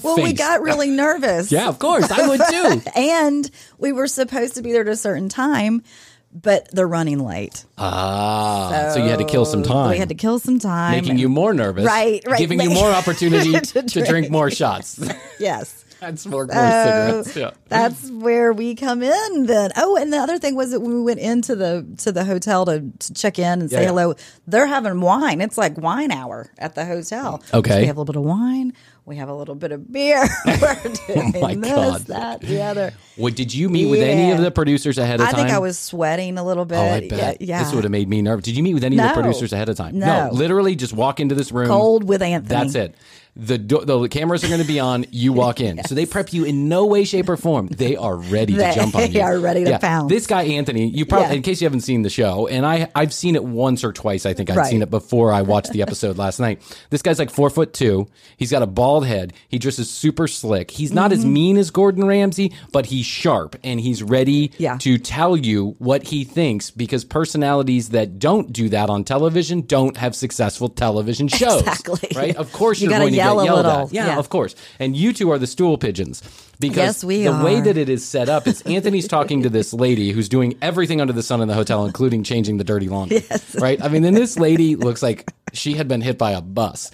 Well, 0.02 0.16
we 0.18 0.32
got 0.34 0.62
really 0.62 0.90
nervous. 1.06 1.52
Yeah, 1.52 1.68
of 1.68 1.80
course. 1.80 2.10
I 2.10 2.28
would 2.28 2.40
too. 2.50 2.82
and 2.96 3.50
we 3.80 3.92
were 3.92 4.08
supposed 4.08 4.56
to 4.56 4.62
be 4.62 4.72
there 4.72 4.82
at 4.82 4.88
a 4.88 4.96
certain 4.96 5.28
time, 5.28 5.84
but 6.32 6.70
they're 6.72 6.88
running 6.88 7.20
late. 7.26 7.66
Ah, 7.78 8.92
so, 8.94 9.04
you 9.04 9.10
had 9.10 9.20
to 9.20 9.26
kill 9.26 9.44
some 9.46 9.64
time. 9.64 9.90
We 9.90 9.98
had 9.98 10.10
to 10.10 10.16
kill 10.16 10.40
some 10.40 10.60
time. 10.60 10.92
making 10.92 11.12
and- 11.12 11.20
you 11.20 11.28
more 11.30 11.54
nervous. 11.54 11.84
Right, 11.86 12.22
right. 12.26 12.40
Giving 12.40 12.62
you 12.62 12.70
more 12.70 12.92
opportunity 12.92 13.52
to, 13.60 13.82
To 13.82 13.88
drink. 13.90 14.08
drink. 14.08 14.32
more 14.32 14.50
shots. 14.52 15.00
Yes. 15.40 15.84
That's 16.00 16.26
more, 16.26 16.46
more 16.46 16.56
Oh, 16.56 17.24
cigarettes. 17.24 17.36
Yeah. 17.36 17.52
That's 17.70 18.10
where 18.12 18.54
we 18.54 18.76
come 18.76 19.02
in 19.04 19.46
then. 19.46 19.72
Oh, 19.76 19.98
and 19.98 20.14
the 20.14 20.18
other 20.18 20.38
thing 20.38 20.56
was 20.56 20.72
that 20.72 20.80
when 20.80 20.94
we 20.94 21.02
went 21.02 21.20
into 21.20 21.56
the 21.56 21.86
to 21.98 22.12
the 22.12 22.24
hotel 22.24 22.66
to, 22.66 22.84
to 23.00 23.14
check 23.14 23.40
in 23.40 23.62
and 23.62 23.70
say 23.70 23.78
Yeah, 23.78 23.82
yeah. 23.82 23.88
hello, 23.90 24.16
they're 24.46 24.68
having 24.68 25.02
wine. 25.02 25.42
It's 25.42 25.58
like 25.58 25.78
wine 25.78 26.12
hour 26.12 26.52
at 26.58 26.76
the 26.76 26.86
hotel. 26.86 27.40
Mm. 27.52 27.60
Okay. 27.60 27.70
So 27.72 27.80
we 27.80 27.86
have 27.88 27.98
a 27.98 28.00
little 28.02 28.14
bit 28.14 28.20
of 28.20 28.24
wine. 28.26 28.74
We 29.06 29.16
have 29.16 29.30
a 29.30 29.34
little 29.34 29.56
bit 29.56 29.72
of 29.72 29.90
beer. 29.90 30.20
We're 30.46 30.54
oh 30.86 30.96
doing 31.08 31.34
Oh 31.36 31.40
my 31.42 31.56
this, 31.56 31.72
God. 31.72 32.02
that, 32.08 32.42
the 32.42 32.62
other. 32.62 32.94
What 33.16 33.36
did 33.38 33.54
you 33.54 33.70
meet 33.70 33.86
with 33.90 34.02
any 34.02 34.32
of 34.32 34.42
the 34.42 34.52
producers 34.52 34.98
ahead 34.98 35.22
of 35.22 35.28
time? 35.28 35.36
I 35.36 35.38
think 35.38 35.50
I 35.50 35.60
was 35.60 35.80
sweating 35.80 36.38
a 36.38 36.44
little 36.46 36.66
bit. 36.66 36.78
Oh, 36.78 36.82
I 36.94 37.08
bet. 37.08 37.42
Yeah. 37.42 37.64
This 37.64 37.74
would 37.74 37.86
have 37.86 37.92
made 37.92 38.10
me 38.10 38.22
nervous. 38.22 38.44
Did 38.44 38.58
you 38.58 38.64
meet 38.64 38.74
with 38.74 38.84
any 38.84 39.00
of 39.00 39.08
the 39.08 39.14
producers 39.22 39.54
ahead 39.54 39.70
of 39.70 39.78
time? 39.78 39.98
No. 39.98 40.30
literally 40.34 40.76
just 40.76 40.92
walk 40.94 41.22
into 41.22 41.36
this 41.36 41.54
room. 41.54 41.68
Cold 41.70 42.04
with 42.04 42.22
Anthony. 42.22 42.50
That's 42.50 42.76
it. 42.76 42.96
The, 43.40 43.58
do- 43.58 43.86
the 43.86 44.08
cameras 44.10 44.44
are 44.44 44.48
going 44.48 44.62
to 44.62 44.68
be 44.68 44.80
on. 44.80 45.06
You 45.12 45.32
walk 45.32 45.62
in, 45.62 45.84
so 45.86 45.94
they 45.96 46.06
prep 46.06 46.34
you 46.34 46.44
in 46.44 46.68
no 46.70 46.86
way, 46.86 47.04
shape, 47.04 47.30
or 47.30 47.38
form. 47.38 47.68
They 47.68 47.96
are 47.96 48.16
ready 48.16 48.54
to 48.56 48.74
jump 48.74 48.96
on 48.96 49.02
you. 49.04 49.08
They 49.10 49.22
are 49.22 49.38
ready 49.40 49.64
to 49.66 49.78
pounce. 49.80 50.10
This 50.10 50.26
guy 50.28 50.44
Anthony, 50.44 50.88
you 50.88 51.06
probably, 51.06 51.28
Yeah. 51.30 51.34
in 51.36 51.42
case 51.44 51.62
you 51.62 51.66
haven't 51.66 51.82
seen 51.82 52.02
the 52.02 52.10
show, 52.10 52.48
and 52.48 52.66
I, 52.66 52.90
I've 52.96 53.14
seen 53.14 53.36
it 53.36 53.44
once 53.44 53.84
or 53.84 53.94
twice. 53.94 54.26
I 54.26 54.34
think 54.34 54.50
I've 54.50 54.58
Right. 54.58 54.70
seen 54.70 54.82
it 54.82 54.90
before 54.90 55.32
I 55.32 55.44
watched 55.44 55.72
the 55.72 55.82
episode 55.84 56.18
last 56.18 56.40
night. 56.40 56.62
This 56.90 57.02
guy's 57.02 57.20
like 57.20 57.30
four 57.30 57.50
foot 57.50 57.74
two. 57.74 58.08
He's 58.38 58.50
got 58.52 58.64
a 58.64 58.68
bald 58.68 59.06
head. 59.06 59.34
He 59.50 59.60
dresses 59.60 59.90
super 59.90 60.28
slick. 60.28 60.72
He's 60.72 60.92
not 60.92 61.12
Mm-hmm. 61.12 61.20
as 61.20 61.26
mean 61.26 61.58
as 61.58 61.70
Gordon 61.72 62.06
Ramsay, 62.06 62.54
but 62.72 62.88
he's 62.88 63.06
sharp 63.06 63.56
and 63.64 63.80
he's 63.80 64.02
ready 64.02 64.52
Yeah. 64.58 64.78
to 64.80 64.98
tell 64.98 65.38
you 65.38 65.76
what 65.80 66.04
he 66.04 66.24
thinks 66.24 66.72
because 66.72 67.06
personalities 67.06 67.90
that 67.90 68.20
don't 68.20 68.52
do 68.52 68.70
that 68.70 68.90
on 68.90 69.04
television 69.04 69.62
don't 69.62 69.96
have 69.98 70.16
successful 70.16 70.70
television 70.70 71.28
shows. 71.28 71.62
Exactly. 71.62 72.10
Right? 72.16 72.36
Of 72.36 72.52
course 72.52 72.82
You 72.82 72.90
you're 72.90 72.98
going 73.00 73.12
to 73.12 73.18
yell 73.36 73.44
get 73.46 73.52
a 73.52 73.56
little. 73.56 73.72
at. 73.88 73.94
Yeah, 73.94 74.06
Yeah. 74.08 74.18
of 74.20 74.30
course. 74.30 74.56
And 74.80 74.96
you 74.96 75.14
two 75.14 75.30
are 75.32 75.38
the 75.38 75.48
stool 75.48 75.78
pigeons. 75.78 76.22
Because 76.60 76.78
Yes, 76.78 77.04
we 77.04 77.24
the 77.24 77.34
way 77.44 77.62
that 77.62 77.78
it 77.78 77.88
is 77.88 78.04
set 78.04 78.30
up 78.30 78.48
is 78.48 78.62
Anthony's 78.64 79.08
talking 79.08 79.44
to 79.44 79.50
this 79.50 79.74
lady 79.74 80.12
who's 80.12 80.28
doing 80.28 80.58
everything 80.60 81.00
under 81.00 81.14
the 81.14 81.22
sun 81.22 81.40
in 81.42 81.48
the 81.48 81.54
hotel, 81.54 81.86
including 81.86 82.24
changing 82.24 82.58
the 82.58 82.64
dirty 82.64 82.90
laundry. 82.90 83.18
Yes. 83.30 83.56
Right? 83.60 83.80
I 83.84 83.90
mean, 83.90 84.02
then 84.02 84.16
this 84.16 84.40
lady 84.40 84.76
looks 84.76 85.04
like 85.04 85.32
she 85.54 85.74
had 85.76 85.88
been 85.88 86.02
hit 86.02 86.18
by 86.18 86.32
a 86.32 86.42
bus. 86.42 86.92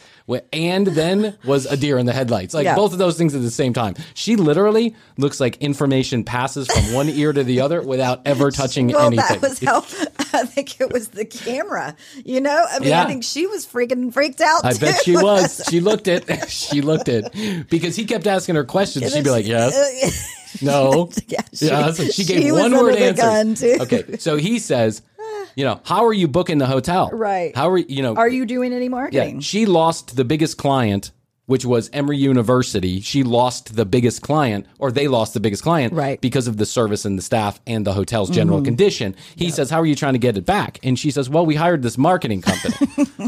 And 0.53 0.87
then 0.87 1.37
was 1.43 1.65
a 1.65 1.75
deer 1.75 1.97
in 1.97 2.05
the 2.05 2.13
headlights. 2.13 2.53
Like 2.53 2.63
Yeah. 2.63 2.75
both 2.75 2.93
of 2.93 2.97
those 2.97 3.17
things 3.17 3.35
at 3.35 3.41
the 3.41 3.51
same 3.51 3.73
time. 3.73 3.95
She 4.13 4.37
literally 4.37 4.95
looks 5.17 5.41
like 5.41 5.57
information 5.57 6.23
passes 6.23 6.65
from 6.71 6.93
one 6.93 7.09
ear 7.09 7.33
to 7.33 7.43
the 7.43 7.59
other 7.59 7.81
without 7.81 8.21
ever 8.25 8.49
touching 8.49 8.87
Well, 8.87 9.07
anything. 9.07 9.41
that 9.41 9.49
was 9.49 9.59
how 9.59 9.79
I 10.39 10.45
think 10.45 10.79
it 10.79 10.93
was 10.93 11.09
the 11.09 11.25
camera. 11.25 11.95
You 12.23 12.39
know, 12.39 12.65
I 12.71 12.79
mean, 12.79 12.89
Yeah. 12.89 13.03
I 13.03 13.07
think 13.07 13.25
she 13.25 13.47
was 13.47 13.65
freaking 13.67 14.13
freaked 14.13 14.39
out. 14.39 14.63
I 14.63 14.71
too. 14.71 14.79
bet 14.79 15.03
she 15.03 15.17
was. 15.17 15.61
She 15.69 15.81
looked 15.81 16.07
it. 16.07 16.23
She 16.49 16.79
looked 16.81 17.09
it 17.09 17.67
because 17.69 17.95
he 17.97 18.05
kept 18.05 18.25
asking 18.25 18.55
her 18.55 18.63
questions. 18.63 19.11
She'd 19.13 19.23
be 19.25 19.29
like, 19.29 19.45
"Yes, 19.45 20.61
no, 20.61 21.09
Yeah, 21.27 21.41
she- 21.53 21.65
yeah." 21.67 21.91
So 21.91 22.05
she 22.05 22.23
gave 22.23 22.41
she 22.43 22.51
one 22.51 22.71
word 22.71 22.79
under 22.79 22.91
the 22.93 22.99
answers. 23.05 23.23
gun, 23.23 23.55
too. 23.55 23.77
Okay, 23.81 24.17
so 24.19 24.37
he 24.37 24.59
says, 24.59 25.01
"You 25.55 25.65
know, 25.65 25.79
how 25.83 26.05
are 26.05 26.13
you 26.13 26.27
booking 26.27 26.57
the 26.57 26.67
hotel? 26.67 27.09
Right. 27.13 27.55
How 27.55 27.69
are 27.69 27.77
you? 27.77 27.85
You 27.89 28.01
know, 28.03 28.15
Are 28.15 28.29
you 28.29 28.45
doing 28.45 28.73
any 28.73 28.89
marketing? 28.89 29.35
yeah, 29.35 29.41
she 29.41 29.65
lost 29.65 30.15
the 30.15 30.23
biggest 30.25 30.57
client, 30.57 31.11
which 31.45 31.65
was 31.65 31.89
Emory 31.93 32.17
University. 32.17 33.01
She 33.01 33.23
lost 33.23 33.75
the 33.75 33.85
biggest 33.85 34.21
client, 34.21 34.65
or 34.79 34.91
they 34.91 35.07
lost 35.07 35.33
the 35.33 35.39
biggest 35.41 35.61
client, 35.63 35.93
Right. 35.93 36.17
Mm-hmm. 36.17 36.21
Because 36.21 36.47
of 36.47 36.57
the 36.57 36.65
service 36.65 37.03
and 37.05 37.17
the 37.17 37.21
staff 37.21 37.59
and 37.67 37.85
the 37.85 37.91
hotel's 37.93 38.29
general 38.29 38.61
condition. 38.61 39.15
He 39.35 39.49
says, 39.51 39.69
"How 39.69 39.79
are 39.81 39.85
you 39.85 39.95
trying 39.95 40.13
to 40.13 40.19
get 40.19 40.37
it 40.37 40.45
back?" 40.45 40.79
And 40.83 40.97
she 40.97 41.11
says, 41.11 41.29
"Well, 41.29 41.45
we 41.45 41.55
hired 41.55 41.81
this 41.83 41.97
marketing 41.97 42.41
company." 42.41 42.75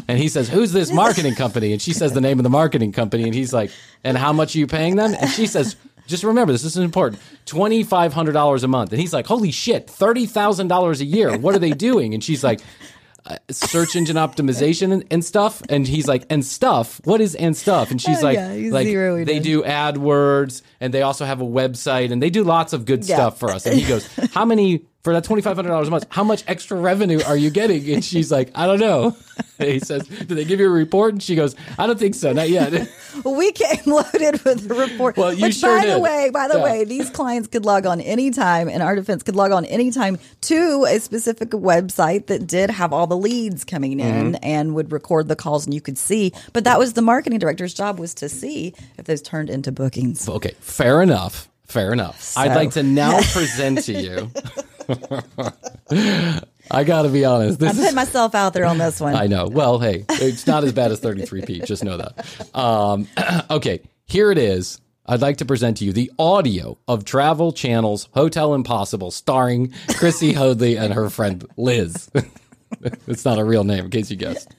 and 0.08 0.18
he 0.18 0.30
says, 0.30 0.48
"Who's 0.50 0.72
this 0.72 0.92
marketing 0.92 1.36
company?" 1.36 1.74
And 1.74 1.82
she 1.82 1.94
says 1.94 2.14
the 2.14 2.22
name 2.22 2.40
of 2.40 2.44
the 2.44 2.50
marketing 2.50 2.92
company, 2.94 3.24
and 3.24 3.34
he's 3.36 3.54
like, 3.54 3.72
"And 4.04 4.18
how 4.18 4.32
much 4.34 4.56
are 4.56 4.60
you 4.60 4.68
paying 4.68 4.96
them?" 4.96 5.14
And 5.20 5.30
she 5.30 5.48
says. 5.48 5.76
Just 6.08 6.24
remember, 6.24 6.52
this 6.54 6.62
This 6.64 6.76
is 6.78 6.84
important. 6.84 7.22
Twenty 7.46 7.84
five 7.84 8.14
hundred 8.14 8.34
dollars 8.34 8.64
a 8.64 8.68
month, 8.68 8.92
and 8.92 9.00
he's 9.02 9.14
like, 9.14 9.26
"Holy 9.28 9.52
shit, 9.52 9.90
thirty 9.90 10.26
thousand 10.26 10.68
dollars 10.68 11.02
a 11.02 11.06
year! 11.06 11.38
What 11.38 11.56
are 11.56 11.60
they 11.60 11.72
doing?" 11.72 12.14
And 12.14 12.24
she's 12.24 12.44
like, 12.44 12.62
uh, 13.28 13.38
search 13.50 13.96
engine 13.96 14.18
optimization 14.18 14.94
and, 14.94 15.04
and 15.10 15.26
stuff. 15.26 15.64
And 15.68 15.88
he's 15.88 16.08
like, 16.08 16.26
and 16.30 16.46
stuff. 16.46 17.02
What 17.06 17.22
is 17.22 17.34
and 17.34 17.58
stuff? 17.58 17.90
And 17.90 18.00
she's 18.00 18.20
Oh, 18.20 18.24
like, 18.24 18.36
yeah, 18.38 18.70
like 18.72 18.86
they 19.26 19.40
do 19.40 19.64
AdWords 19.64 20.62
and 20.80 20.94
they 20.94 21.02
also 21.02 21.26
have 21.26 21.42
a 21.42 21.46
website 21.46 22.12
and 22.12 22.22
they 22.22 22.30
do 22.30 22.44
lots 22.44 22.74
of 22.74 22.86
good 22.86 23.04
Yeah. 23.04 23.16
stuff 23.16 23.40
for 23.40 23.50
us. 23.50 23.66
And 23.66 23.80
he 23.80 23.88
goes, 23.88 24.08
how 24.32 24.46
many 24.46 24.86
for 25.06 25.14
that 25.14 25.24
twenty 25.24 25.42
five 25.42 25.56
hundred 25.56 25.70
dollars 25.70 25.88
a 25.88 25.92
month? 25.92 26.08
How 26.10 26.24
much 26.26 26.44
extra 26.48 26.78
revenue 26.78 27.22
are 27.26 27.38
you 27.38 27.50
getting? 27.52 27.88
And 27.94 28.04
she's 28.04 28.32
like, 28.32 28.52
I 28.56 28.66
don't 28.66 28.80
know. 28.82 29.16
And 29.60 29.70
he 29.70 29.80
says, 29.80 30.06
do 30.08 30.34
they 30.36 30.44
give 30.44 30.60
you 30.60 30.66
a 30.68 30.70
report? 30.70 31.14
And 31.14 31.24
she 31.24 31.36
goes, 31.36 31.56
I 31.78 31.88
don't 31.88 32.00
think 32.00 32.16
so, 32.16 32.34
not 32.34 32.50
yet. 32.50 32.90
Well, 33.24 33.36
we 33.36 33.54
came 33.54 33.80
loaded 33.86 34.44
with 34.44 34.70
a 34.70 34.74
report. 34.74 35.16
Well, 35.16 35.32
you 35.34 35.44
which, 35.44 35.56
sure 35.56 35.80
by 35.80 35.86
the 35.88 36.00
way, 36.00 36.32
by 36.34 36.50
the 36.50 36.58
Yeah. 36.58 36.64
way, 36.66 36.84
these 36.84 37.10
clients 37.10 37.48
could 37.48 37.64
log 37.64 37.86
on 37.86 38.02
anytime, 38.02 38.68
and 38.68 38.84
our 38.84 38.94
defense 38.94 39.24
could 39.24 39.38
log 39.38 39.54
on 39.54 39.64
anytime 39.64 40.20
to 40.42 40.84
a 40.90 41.00
specific 41.00 41.52
website 41.52 42.26
that 42.28 42.46
did 42.46 42.70
have 42.70 42.92
all 42.92 43.08
the 43.08 43.16
leads 43.16 43.64
coming 43.64 44.02
in 44.02 44.34
Mm-hmm. 44.34 44.36
and 44.44 44.76
would 44.76 44.92
record 44.92 45.30
the 45.30 45.36
calls, 45.38 45.64
and 45.66 45.74
you 45.74 45.80
could 45.80 45.98
see. 45.98 46.34
But 46.52 46.66
that 46.66 46.78
was 46.78 46.92
the 46.92 47.02
marketing 47.02 47.40
director's 47.40 47.74
job 47.74 48.00
was 48.00 48.14
to 48.16 48.28
see 48.28 48.74
if 48.98 49.06
those 49.06 49.22
turned 49.22 49.50
into 49.50 49.72
bookings. 49.72 50.28
okay, 50.28 50.54
fair 50.60 51.02
enough. 51.02 51.48
Fair 51.68 51.94
enough. 51.94 52.34
I'd 52.38 52.54
like 52.54 52.72
to 52.72 52.84
now 52.84 53.20
present 53.32 53.84
to 53.86 53.94
you. 53.94 54.30
I 56.72 56.84
got 56.84 57.04
to 57.04 57.10
be 57.10 57.26
honest. 57.26 57.60
This 57.60 57.72
I 57.72 57.74
put 57.74 57.90
is 57.90 57.96
myself 57.96 58.36
out 58.36 58.54
there 58.54 58.66
on 58.66 58.78
this 58.78 59.00
one. 59.00 59.16
I 59.16 59.28
know. 59.28 59.48
Well, 59.48 59.80
hey, 59.80 60.06
it's 60.10 60.48
not 60.48 60.64
as 60.64 60.74
bad 60.74 60.92
as 60.92 61.00
33p. 61.00 61.66
Just 61.66 61.84
know 61.84 61.98
that. 61.98 62.56
Um, 62.56 63.08
okay, 63.50 63.82
here 64.06 64.32
it 64.32 64.38
is. 64.38 64.82
I'd 65.08 65.22
like 65.22 65.38
to 65.38 65.46
present 65.46 65.78
to 65.78 65.86
you 65.86 65.94
the 65.94 66.12
audio 66.18 66.80
of 66.88 67.06
Travel 67.06 67.54
Channel's 67.54 68.10
Hotel 68.14 68.56
Impossible, 68.56 69.12
starring 69.12 69.70
Krissy 69.90 70.34
Hoadley 70.34 70.78
and 70.78 70.94
her 70.96 71.12
friend 71.12 71.46
Liz. 71.58 72.10
it's 73.08 73.24
not 73.24 73.38
a 73.38 73.44
real 73.44 73.64
name, 73.64 73.86
in 73.86 73.92
case 73.92 74.10
you 74.10 74.18
guessed. 74.18 74.52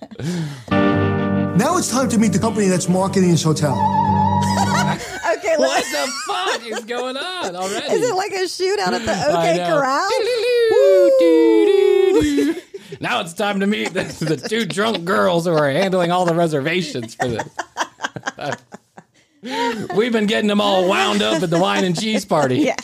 Now 0.71 1.79
it's 1.79 1.91
time 1.91 2.09
to 2.11 2.19
meet 2.19 2.33
the 2.33 2.39
company 2.39 2.69
that's 2.69 2.89
marketing 2.89 3.33
this 3.33 3.43
hotel. 3.43 3.75
What 5.59 5.85
the 5.85 6.13
fuck 6.27 6.67
is 6.67 6.85
going 6.85 7.17
on 7.17 7.57
already? 7.57 7.95
is 7.95 8.09
it 8.11 8.15
like 8.15 8.33
a 8.33 8.45
shootout 8.45 8.93
at 8.93 9.05
the 9.05 9.13
OK. 9.39 9.59
Corral? 9.69 10.09
Now 13.01 13.21
it's 13.21 13.33
time 13.35 13.61
to 13.61 13.67
meet 13.67 13.93
the, 13.95 14.05
the 14.25 14.37
two 14.37 14.65
drunk 14.65 15.05
girls 15.05 15.47
who 15.47 15.53
are 15.53 15.71
handling 15.71 16.11
all 16.11 16.25
the 16.25 16.35
reservations 16.35 17.15
for 17.15 17.29
this. 17.29 17.45
We've 19.95 20.13
been 20.13 20.27
getting 20.27 20.49
them 20.49 20.61
all 20.61 20.89
wound 20.89 21.23
up 21.23 21.43
at 21.43 21.51
the 21.51 21.59
wine 21.59 21.85
and 21.85 21.99
cheese 21.99 22.25
party. 22.25 22.59
Yeah. 22.59 22.77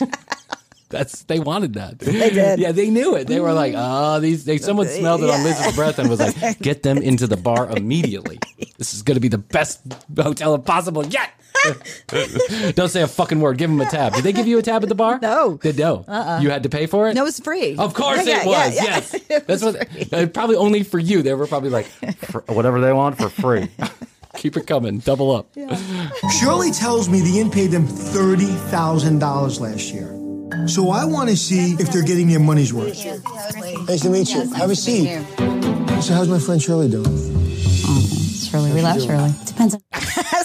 That's 0.89 1.23
they 1.23 1.39
wanted 1.39 1.73
that. 1.73 1.97
They 1.99 2.29
did. 2.29 2.59
Yeah, 2.59 2.71
they 2.71 2.89
knew 2.91 3.15
it. 3.15 3.25
They 3.27 3.39
were 3.39 3.51
like, 3.51 3.73
"Oh, 3.75 4.19
these." 4.19 4.45
They, 4.45 4.59
someone 4.59 4.87
smelled 4.87 5.23
it 5.23 5.29
on 5.29 5.43
Liz's 5.43 5.75
breath 5.75 5.97
and 5.97 6.07
was 6.07 6.19
like, 6.19 6.59
"Get 6.59 6.83
them 6.83 6.99
into 6.99 7.25
the 7.25 7.35
bar 7.35 7.67
immediately. 7.75 8.37
This 8.77 8.93
is 8.93 9.01
going 9.01 9.15
to 9.15 9.19
be 9.19 9.27
the 9.27 9.39
best 9.39 9.81
hotel 10.15 10.55
possible 10.59 11.03
yet." 11.03 11.31
Don't 12.75 12.89
say 12.89 13.01
a 13.01 13.07
fucking 13.07 13.39
word. 13.39 13.57
Give 13.57 13.69
them 13.69 13.79
a 13.81 13.85
tab. 13.89 14.13
Did 14.13 14.23
they 14.23 14.33
give 14.33 14.47
you 14.47 14.57
a 14.57 14.61
tab 14.61 14.83
at 14.83 14.89
the 14.89 14.95
bar? 14.95 15.19
No. 15.21 15.57
Did 15.57 15.77
no? 15.77 16.03
Uh-uh. 16.07 16.39
You 16.41 16.49
had 16.49 16.63
to 16.63 16.69
pay 16.69 16.85
for 16.87 17.09
it. 17.09 17.13
No, 17.15 17.25
it's 17.25 17.39
free. 17.39 17.75
Of 17.77 17.93
course 17.93 18.25
Yeah, 18.25 18.41
it 18.41 18.47
was. 18.47 18.75
yeah, 18.75 18.83
Yes, 18.83 19.13
It 19.29 19.47
that's 19.47 19.63
was 19.63 19.75
what. 19.75 19.89
free. 19.89 20.07
uh, 20.11 20.27
probably 20.27 20.55
only 20.55 20.83
for 20.83 20.99
you. 20.99 21.21
They 21.21 21.33
were 21.33 21.47
probably 21.47 21.69
like 21.69 21.85
"For 22.25 22.41
whatever 22.47 22.79
they 22.81 22.93
want 22.93 23.17
for 23.17 23.29
free. 23.29 23.69
Keep 24.35 24.57
it 24.57 24.65
coming. 24.67 24.97
Double 24.99 25.29
up. 25.31 25.47
Shirley 26.39 26.71
tells 26.71 27.07
me 27.07 27.21
the 27.21 27.39
inn 27.39 27.51
paid 27.51 27.67
them 27.67 27.85
$30,000 27.87 29.59
last 29.59 29.93
year. 29.93 30.67
So 30.67 30.89
I 30.89 31.05
want 31.05 31.29
to 31.29 31.37
see 31.37 31.73
if 31.73 31.91
they're 31.91 32.03
getting 32.03 32.27
their 32.27 32.39
money's 32.39 32.73
worth. 32.73 32.95
Nice 33.87 34.01
to 34.01 34.09
meet 34.09 34.33
you. 34.33 34.51
Have 34.53 34.69
a 34.71 34.75
seat. 34.75 35.23
So 36.01 36.13
how's 36.15 36.27
my 36.29 36.39
friend 36.39 36.61
Shirley 36.61 36.89
doing? 36.89 37.05
Shirley, 38.33 38.71
we 38.73 38.81
love 38.81 39.01
Shirley. 39.01 39.31
Depends 39.45 39.75
on 39.75 39.81
I 39.81 39.82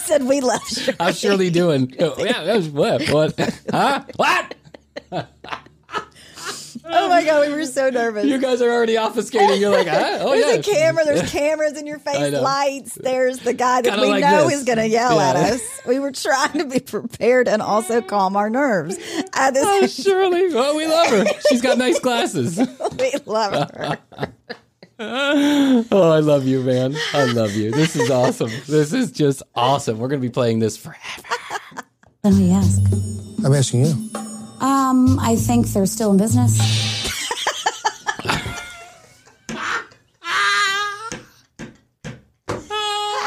said 0.09 0.23
we 0.23 0.41
left. 0.53 0.89
How's 0.99 1.19
Shirley 1.19 1.49
doing? 1.49 1.95
Oh, 1.99 2.15
yeah, 2.17 2.43
that 2.43 2.55
was 2.55 2.69
what? 2.69 3.07
What? 3.09 3.59
Huh? 3.71 4.03
What? 4.15 4.55
Oh 6.91 7.07
my 7.07 7.23
god, 7.23 7.47
we 7.47 7.53
were 7.53 7.65
so 7.65 7.89
nervous. 7.91 8.25
You 8.25 8.39
guys 8.39 8.61
are 8.63 8.69
already 8.71 8.95
obfuscating. 8.95 9.59
You're 9.59 9.69
like, 9.69 9.85
huh? 9.87 10.19
oh 10.21 10.33
yeah. 10.33 10.45
There's 10.53 10.67
a 10.67 10.71
camera. 10.71 11.03
There's 11.05 11.31
cameras 11.31 11.77
in 11.77 11.85
your 11.85 11.99
face, 11.99 12.33
lights. 12.33 12.95
There's 12.95 13.39
the 13.39 13.53
guy 13.53 13.81
that 13.81 13.89
Kinda 13.91 14.01
we 14.01 14.09
like 14.11 14.21
know 14.23 14.45
this. 14.47 14.59
is 14.59 14.63
going 14.63 14.77
to 14.79 14.87
yell 14.87 15.19
at 15.19 15.35
us. 15.35 15.61
We 15.85 15.99
were 15.99 16.11
trying 16.11 16.53
to 16.57 16.65
be 16.65 16.79
prepared 16.79 17.47
and 17.47 17.61
also 17.61 18.01
calm 18.01 18.35
our 18.35 18.49
nerves. 18.49 18.97
At 19.33 19.53
this, 19.53 19.65
Oh, 19.67 19.87
Shirley. 19.87 20.47
Oh, 20.53 20.75
we 20.75 20.87
love 20.87 21.09
her. 21.09 21.25
She's 21.49 21.61
got 21.61 21.77
nice 21.77 21.99
glasses. 21.99 22.57
we 22.57 23.11
love 23.25 23.69
her. 23.71 23.97
Oh, 25.01 26.11
I 26.11 26.19
love 26.19 26.45
you, 26.45 26.61
man. 26.61 26.95
I 27.13 27.23
love 27.25 27.53
you. 27.53 27.71
This 27.71 27.95
is 27.95 28.09
awesome. 28.11 28.49
This 28.67 28.91
is 28.93 29.11
just 29.11 29.41
awesome. 29.55 29.97
We're 29.97 30.09
gonna 30.09 30.21
be 30.21 30.29
playing 30.29 30.59
this 30.59 30.75
forever. 30.77 30.99
Let 32.23 32.33
me 32.33 32.51
ask. 32.51 32.81
I'm 33.45 33.53
asking 33.53 33.85
you. 33.85 33.93
Um, 34.59 35.17
I 35.21 35.37
think 35.37 35.67
they're 35.67 35.85
still 35.85 36.11
in 36.11 36.17
business. 36.17 36.59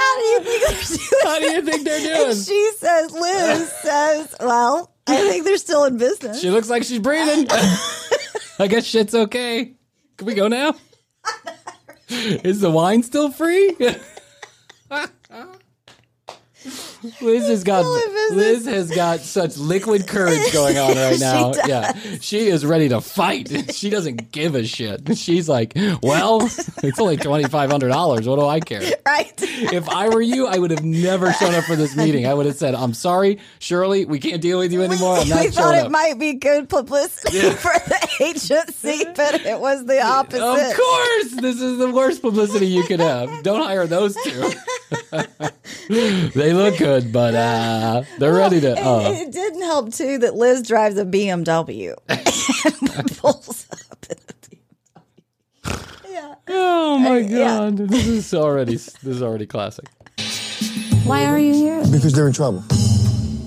How 0.02 0.18
do 0.18 0.24
you 0.24 0.40
think 0.42 0.64
they're 0.64 0.90
doing? 0.90 1.22
How 1.24 1.38
do 1.38 1.44
you 1.46 1.62
think 1.62 1.84
they're 1.84 2.26
And 2.26 2.32
doing? 2.34 2.44
she 2.44 2.70
says, 2.78 3.12
Liz 3.12 3.72
says, 3.82 4.34
well, 4.40 4.92
I 5.06 5.16
think 5.28 5.44
they're 5.44 5.56
still 5.56 5.84
in 5.84 5.96
business. 5.98 6.40
She 6.40 6.50
looks 6.50 6.68
like 6.68 6.82
she's 6.84 6.98
breathing. 6.98 7.46
I 8.58 8.66
guess 8.68 8.84
shit's 8.84 9.14
okay. 9.14 9.74
Can 10.16 10.26
we 10.26 10.34
go 10.34 10.48
now? 10.48 10.74
Is 12.12 12.60
the 12.60 12.70
wine 12.70 13.02
still 13.02 13.30
free? 13.30 13.76
Liz 17.20 17.48
has 17.48 17.64
got 17.64 17.80
Still 17.82 17.96
in 17.96 18.12
business. 18.14 18.36
Liz 18.36 18.66
has 18.66 18.90
got 18.90 19.20
such 19.20 19.56
liquid 19.56 20.06
courage 20.06 20.52
going 20.52 20.78
on 20.78 20.96
right 20.96 21.14
She 21.14 21.20
now. 21.20 21.52
does. 21.52 21.68
Yeah, 21.68 21.92
she 22.20 22.46
is 22.48 22.64
ready 22.64 22.88
to 22.90 23.00
fight. 23.00 23.50
She 23.72 23.90
doesn't 23.90 24.30
give 24.32 24.54
a 24.54 24.64
shit. 24.64 25.16
She's 25.16 25.48
like, 25.48 25.72
"Well, 26.02 26.42
it's 26.82 27.00
only 27.00 27.16
twenty 27.16 27.44
five 27.48 27.70
hundred 27.70 27.88
dollars. 27.88 28.28
What 28.28 28.38
do 28.38 28.46
I 28.46 28.60
care?" 28.60 28.82
right? 29.06 29.32
If 29.40 29.88
I 29.88 30.08
were 30.08 30.20
you, 30.20 30.46
I 30.46 30.58
would 30.58 30.70
have 30.70 30.84
never 30.84 31.32
shown 31.32 31.54
up 31.54 31.64
for 31.64 31.74
this 31.74 31.96
meeting. 31.96 32.26
I 32.26 32.34
would 32.34 32.46
have 32.46 32.56
said, 32.56 32.74
"I'm 32.74 32.94
sorry, 32.94 33.38
Shirley, 33.58 34.04
we 34.04 34.20
can't 34.20 34.40
deal 34.40 34.58
with 34.58 34.72
you 34.72 34.82
anymore. 34.82 35.16
I'm 35.16 35.28
not 35.28 35.40
we 35.40 35.48
thought 35.50 35.74
it 35.74 35.86
up." 35.86 35.90
might 35.90 36.18
be 36.18 36.34
good 36.34 36.68
publicity 36.68 37.40
for 37.50 37.72
the 37.72 38.08
agency, 38.20 39.04
but 39.16 39.34
it 39.44 39.58
was 39.58 39.84
the 39.86 40.00
opposite. 40.02 40.42
Of 40.42 40.76
course, 40.76 41.30
this 41.40 41.60
is 41.60 41.78
the 41.78 41.90
worst 41.90 42.22
publicity 42.22 42.66
you 42.66 42.84
could 42.84 43.00
have. 43.00 43.42
Don't 43.42 43.62
hire 43.64 43.86
those 43.86 44.14
two. 44.22 44.50
they 46.34 46.52
look 46.52 46.78
good, 46.78 47.12
but 47.12 47.34
uh, 47.34 48.02
they're 48.18 48.34
ready 48.34 48.60
to. 48.60 48.72
It, 48.72 48.78
Uh, 48.78 49.12
it 49.14 49.32
didn't 49.32 49.62
help 49.62 49.92
too 49.92 50.18
that 50.18 50.34
Liz 50.34 50.62
drives 50.66 50.96
a 50.98 51.04
BMW 51.04 51.94
and 52.08 53.16
pulls 53.18 53.66
up 53.90 54.06
in 54.10 54.16
a 54.16 54.32
BMW. 55.68 56.10
Yeah. 56.10 56.34
oh 56.48 56.98
my 56.98 57.18
yeah. 57.18 57.38
god, 57.38 57.76
this 57.78 58.06
is 58.06 58.34
already 58.34 58.76
this 58.76 59.04
is 59.04 59.22
already 59.22 59.46
classic. 59.46 59.86
Why 61.04 61.24
are 61.26 61.38
you 61.38 61.54
here? 61.54 61.80
Because 61.90 62.12
they're 62.12 62.26
in 62.28 62.32
trouble. 62.32 62.62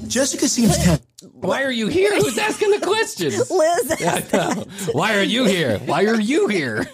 Jessica 0.08 0.48
seems 0.48 0.78
tense. 0.78 1.02
Why 1.34 1.64
are 1.64 1.72
you 1.72 1.88
here? 1.88 2.16
Who's 2.16 2.38
asking 2.38 2.72
the 2.72 2.80
questions? 2.80 3.50
Liz, 3.52 3.92
asked 4.02 4.32
that. 4.32 4.68
Why 4.94 5.16
are 5.18 5.24
you 5.24 5.46
here? 5.46 5.80
Why 5.80 6.06
are 6.06 6.20
you 6.20 6.48
here? 6.48 6.86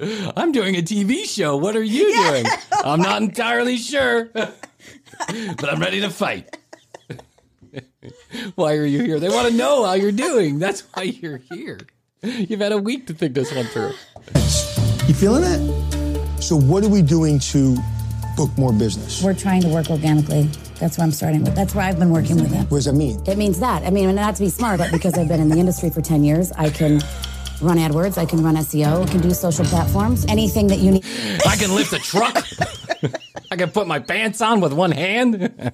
I'm 0.36 0.52
doing 0.52 0.76
a 0.76 0.82
TV 0.82 1.24
show. 1.24 1.56
What 1.56 1.76
are 1.76 1.82
you 1.82 2.12
doing? 2.14 2.46
I'm 2.84 3.00
not 3.00 3.22
entirely 3.22 3.76
sure, 3.76 4.24
but 4.34 5.68
I'm 5.68 5.80
ready 5.80 6.00
to 6.00 6.10
fight. 6.10 6.56
why 8.54 8.76
are 8.76 8.84
you 8.84 9.02
here? 9.02 9.20
They 9.20 9.28
want 9.28 9.48
to 9.48 9.54
know 9.54 9.84
how 9.84 9.94
you're 9.94 10.12
doing. 10.12 10.58
That's 10.58 10.80
why 10.92 11.04
you're 11.04 11.38
here. 11.38 11.78
You've 12.22 12.60
had 12.60 12.72
a 12.72 12.78
week 12.78 13.06
to 13.08 13.14
think 13.14 13.34
this 13.34 13.52
one 13.52 13.66
through. 13.66 13.92
You 15.08 15.14
feeling 15.14 15.42
it? 15.44 16.42
So 16.42 16.56
what 16.56 16.84
are 16.84 16.88
we 16.88 17.02
doing 17.02 17.38
to 17.40 17.76
book 18.36 18.56
more 18.56 18.72
business? 18.72 19.22
We're 19.22 19.34
trying 19.34 19.62
to 19.62 19.68
work 19.68 19.90
organically. 19.90 20.48
That's 20.78 20.98
where 20.98 21.04
I'm 21.04 21.12
starting 21.12 21.44
with. 21.44 21.54
That's 21.54 21.74
where 21.74 21.84
I've 21.84 21.98
been 21.98 22.10
working 22.10 22.36
with 22.36 22.50
them. 22.50 22.64
What 22.66 22.78
does 22.78 22.84
that 22.86 22.94
mean? 22.94 23.22
It 23.26 23.38
means 23.38 23.60
that. 23.60 23.84
I 23.84 23.90
mean, 23.90 24.12
not 24.14 24.34
to 24.36 24.42
be 24.42 24.48
smart, 24.48 24.78
but 24.78 24.90
because 24.90 25.16
I've 25.16 25.28
been 25.28 25.40
in 25.40 25.48
the 25.48 25.58
industry 25.58 25.90
for 25.90 26.00
10 26.00 26.24
years, 26.24 26.50
I 26.52 26.70
can 26.70 27.00
run 27.62 27.78
AdWords, 27.78 28.18
I 28.18 28.26
can 28.26 28.42
run 28.42 28.56
SEO, 28.56 29.06
I 29.06 29.10
can 29.10 29.20
do 29.20 29.30
social 29.32 29.64
platforms, 29.64 30.26
anything 30.28 30.66
that 30.68 30.78
you 30.78 30.90
need. 30.92 31.04
I 31.46 31.56
can 31.56 31.74
lift 31.74 31.92
a 31.92 31.98
truck. 31.98 32.36
I 33.50 33.56
can 33.56 33.70
put 33.70 33.86
my 33.86 33.98
pants 33.98 34.40
on 34.40 34.60
with 34.60 34.72
one 34.72 34.90
hand. 34.92 35.72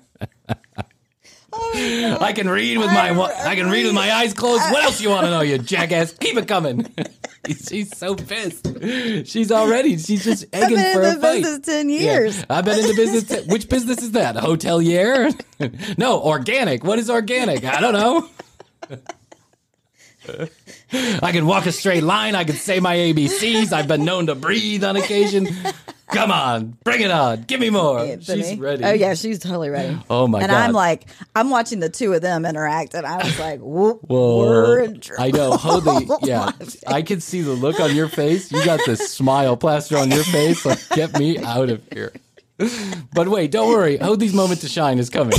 I 1.52 2.32
can 2.34 2.48
read 2.48 2.78
with 2.78 2.88
my 2.88 3.10
I 3.10 3.54
can 3.56 3.70
read 3.70 3.86
with 3.86 3.94
my 3.94 4.12
eyes 4.12 4.34
closed. 4.34 4.62
What 4.70 4.84
else 4.84 5.00
you 5.00 5.10
want 5.10 5.24
to 5.24 5.30
know, 5.30 5.40
you 5.40 5.58
jackass? 5.58 6.12
Keep 6.12 6.36
it 6.36 6.46
coming. 6.48 6.92
she's 7.48 7.96
so 7.96 8.14
pissed. 8.14 8.66
She's 9.26 9.50
already. 9.50 9.96
She's 9.98 10.24
just 10.24 10.44
egging 10.52 10.76
been 10.76 10.86
in 10.86 10.92
for 10.92 11.02
a 11.02 11.14
the 11.14 11.20
fight. 11.20 11.42
business 11.42 11.66
10 11.66 11.88
years. 11.88 12.38
Yeah. 12.38 12.44
I've 12.50 12.64
been 12.64 12.78
in 12.78 12.86
the 12.86 12.94
business. 12.94 13.24
T- 13.24 13.50
which 13.50 13.68
business 13.68 14.02
is 14.02 14.12
that? 14.12 14.36
Hotelier? 14.36 15.32
no, 15.98 16.20
organic. 16.20 16.84
What 16.84 16.98
is 16.98 17.08
organic? 17.10 17.64
I 17.64 17.80
don't 17.80 17.94
know. 17.94 18.28
I 20.92 21.32
can 21.32 21.46
walk 21.46 21.66
a 21.66 21.72
straight 21.72 22.02
line. 22.02 22.34
I 22.34 22.44
can 22.44 22.56
say 22.56 22.80
my 22.80 22.96
ABCs. 22.96 23.72
I've 23.72 23.88
been 23.88 24.04
known 24.04 24.26
to 24.26 24.34
breathe 24.34 24.84
on 24.84 24.96
occasion. 24.96 25.48
Come 26.08 26.32
on, 26.32 26.78
bring 26.84 27.02
it 27.02 27.10
on. 27.10 27.42
Give 27.42 27.60
me 27.60 27.68
more. 27.68 27.98
Anthony. 27.98 28.42
She's 28.42 28.58
ready. 28.58 28.82
Oh 28.82 28.92
yeah, 28.92 29.12
she's 29.12 29.38
totally 29.38 29.68
ready. 29.68 29.98
Oh, 30.08 30.26
my 30.26 30.40
and 30.40 30.48
God. 30.48 30.54
And 30.54 30.64
I'm 30.64 30.72
like, 30.72 31.06
I'm 31.36 31.50
watching 31.50 31.80
the 31.80 31.90
two 31.90 32.14
of 32.14 32.22
them 32.22 32.46
interact, 32.46 32.94
and 32.94 33.06
I 33.06 33.22
was 33.22 33.38
like, 33.38 33.60
whoop, 33.60 34.00
Whoa. 34.06 34.38
we're 34.38 34.80
in 34.80 35.00
trouble. 35.00 35.22
I 35.22 35.30
know. 35.30 35.50
Holy, 35.52 36.08
yeah. 36.22 36.52
I 36.86 37.02
can 37.02 37.20
see 37.20 37.42
the 37.42 37.52
look 37.52 37.78
on 37.78 37.94
your 37.94 38.08
face. 38.08 38.50
You 38.50 38.64
got 38.64 38.80
this 38.86 39.12
smile 39.12 39.58
plaster 39.58 39.98
on 39.98 40.10
your 40.10 40.24
face. 40.24 40.64
Like, 40.64 40.80
get 40.90 41.18
me 41.18 41.38
out 41.38 41.68
of 41.68 41.82
here. 41.92 42.12
But 43.12 43.28
wait, 43.28 43.50
don't 43.50 43.68
worry. 43.68 43.98
Hody's 43.98 44.32
moment 44.32 44.62
to 44.62 44.68
shine 44.68 44.98
is 44.98 45.10
coming. 45.10 45.38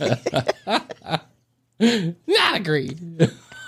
Not 1.80 2.56
agree. 2.56 2.96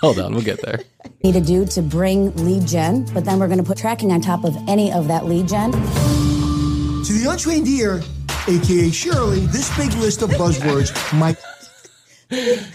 Hold 0.03 0.19
on, 0.19 0.33
we'll 0.33 0.43
get 0.43 0.61
there. 0.61 0.81
need 1.23 1.31
to 1.31 1.39
do 1.39 1.65
to 1.65 1.81
bring 1.81 2.35
lead 2.35 2.67
gen, 2.67 3.05
but 3.13 3.23
then 3.23 3.39
we're 3.39 3.47
going 3.47 3.57
to 3.57 3.63
put 3.63 3.77
tracking 3.77 4.11
on 4.11 4.19
top 4.19 4.43
of 4.43 4.53
any 4.67 4.91
of 4.91 5.07
that 5.07 5.27
lead 5.27 5.47
gen. 5.47 5.71
To 5.71 7.13
the 7.13 7.27
untrained 7.29 7.69
ear, 7.69 8.01
aka 8.49 8.91
Shirley, 8.91 9.39
this 9.45 9.73
big 9.77 9.93
list 9.93 10.21
of 10.21 10.29
buzzwords 10.31 10.91
might 11.17 11.37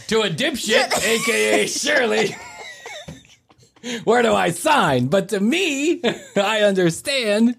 To 0.07 0.23
a 0.23 0.31
dipshit, 0.31 1.05
aka 1.05 1.67
Shirley. 1.67 2.35
Where 4.05 4.23
do 4.23 4.33
I 4.33 4.51
sign? 4.51 5.09
But 5.09 5.29
to 5.29 5.41
me, 5.41 6.01
I 6.35 6.63
understand 6.63 7.57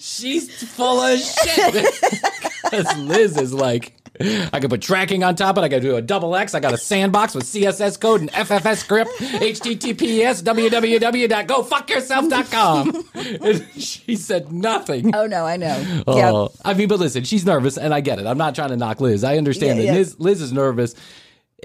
she's 0.00 0.50
full 0.72 1.00
of 1.00 1.20
shit. 1.20 1.86
Because 2.64 2.98
Liz 2.98 3.36
is 3.36 3.54
like, 3.54 3.94
I 4.20 4.60
can 4.60 4.70
put 4.70 4.80
tracking 4.80 5.24
on 5.24 5.34
top 5.34 5.56
of 5.56 5.64
it. 5.64 5.66
I 5.66 5.68
can 5.68 5.82
do 5.82 5.96
a 5.96 6.02
double 6.02 6.36
X. 6.36 6.54
I 6.54 6.60
got 6.60 6.72
a 6.72 6.78
sandbox 6.78 7.34
with 7.34 7.42
CSS 7.44 8.00
code 8.00 8.20
and 8.20 8.30
FFS 8.30 8.76
script. 8.76 9.10
HTTPS 9.18 10.44
www.gofuckyourself.com. 10.44 13.04
She 13.76 14.16
said 14.16 14.52
nothing. 14.52 15.14
Oh 15.14 15.26
no, 15.26 15.44
I 15.46 15.56
know. 15.56 16.02
Oh, 16.06 16.16
Yeah, 16.16 16.48
I 16.64 16.74
mean, 16.74 16.88
but 16.88 16.98
listen, 17.00 17.24
she's 17.24 17.44
nervous, 17.44 17.76
and 17.76 17.92
I 17.94 18.00
get 18.00 18.18
it. 18.18 18.26
I'm 18.26 18.38
not 18.38 18.54
trying 18.54 18.70
to 18.70 18.76
knock 18.76 19.00
Liz. 19.00 19.24
I 19.24 19.36
understand 19.36 19.78
Yeah, 19.78 19.86
that 19.86 19.92
yeah. 19.92 19.98
Liz, 19.98 20.18
Liz 20.20 20.40
is 20.40 20.52
nervous. 20.52 20.94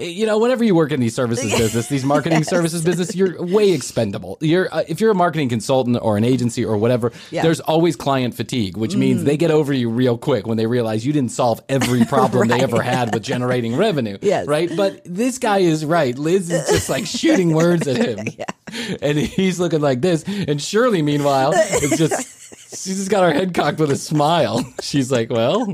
You 0.00 0.26
know, 0.26 0.38
whenever 0.38 0.64
you 0.64 0.74
work 0.74 0.92
in 0.92 1.00
these 1.00 1.14
services 1.14 1.50
business, 1.58 1.88
these 1.88 2.04
marketing 2.04 2.44
services 2.44 2.82
business, 2.84 3.14
you're 3.14 3.42
way 3.42 3.72
expendable. 3.72 4.38
You're 4.40 4.72
uh, 4.74 4.84
if 4.88 5.00
you're 5.00 5.10
a 5.10 5.14
marketing 5.14 5.48
consultant 5.48 5.98
or 6.00 6.16
an 6.16 6.24
agency 6.24 6.64
or 6.64 6.76
whatever, 6.76 7.12
Yeah. 7.30 7.42
there's 7.42 7.60
always 7.60 7.96
client 7.96 8.34
fatigue, 8.34 8.76
which 8.76 8.96
means 8.96 9.24
they 9.24 9.36
get 9.36 9.50
over 9.50 9.72
you 9.72 9.90
real 9.90 10.16
quick 10.18 10.46
when 10.46 10.56
they 10.56 10.66
realize 10.66 11.04
you 11.06 11.12
didn't 11.12 11.32
solve 11.32 11.60
every 11.68 12.04
problem 12.04 12.48
they 12.48 12.60
ever 12.62 12.82
had 12.94 13.12
with 13.14 13.22
generating 13.22 13.76
revenue. 13.76 14.18
Yes. 14.22 14.46
right. 14.46 14.70
But 14.76 15.02
this 15.04 15.38
guy 15.38 15.58
is 15.58 15.84
right. 15.84 16.16
Liz 16.18 16.50
is 16.50 16.68
just 16.68 16.88
like 16.88 17.06
shooting 17.06 17.52
words 17.54 17.86
at 17.86 17.96
him, 17.96 18.26
and 19.02 19.18
he's 19.18 19.60
looking 19.60 19.80
like 19.80 20.00
this. 20.00 20.24
And 20.26 20.60
Shirley, 20.62 21.02
meanwhile, 21.02 21.52
is 21.52 21.96
just. 21.98 22.38
She's 22.70 22.96
just 22.98 23.10
got 23.10 23.24
her 23.24 23.32
head 23.32 23.52
cocked 23.52 23.80
with 23.80 23.90
a 23.90 23.96
smile. 23.96 24.64
She's 24.80 25.10
like, 25.10 25.28
"Well, 25.28 25.66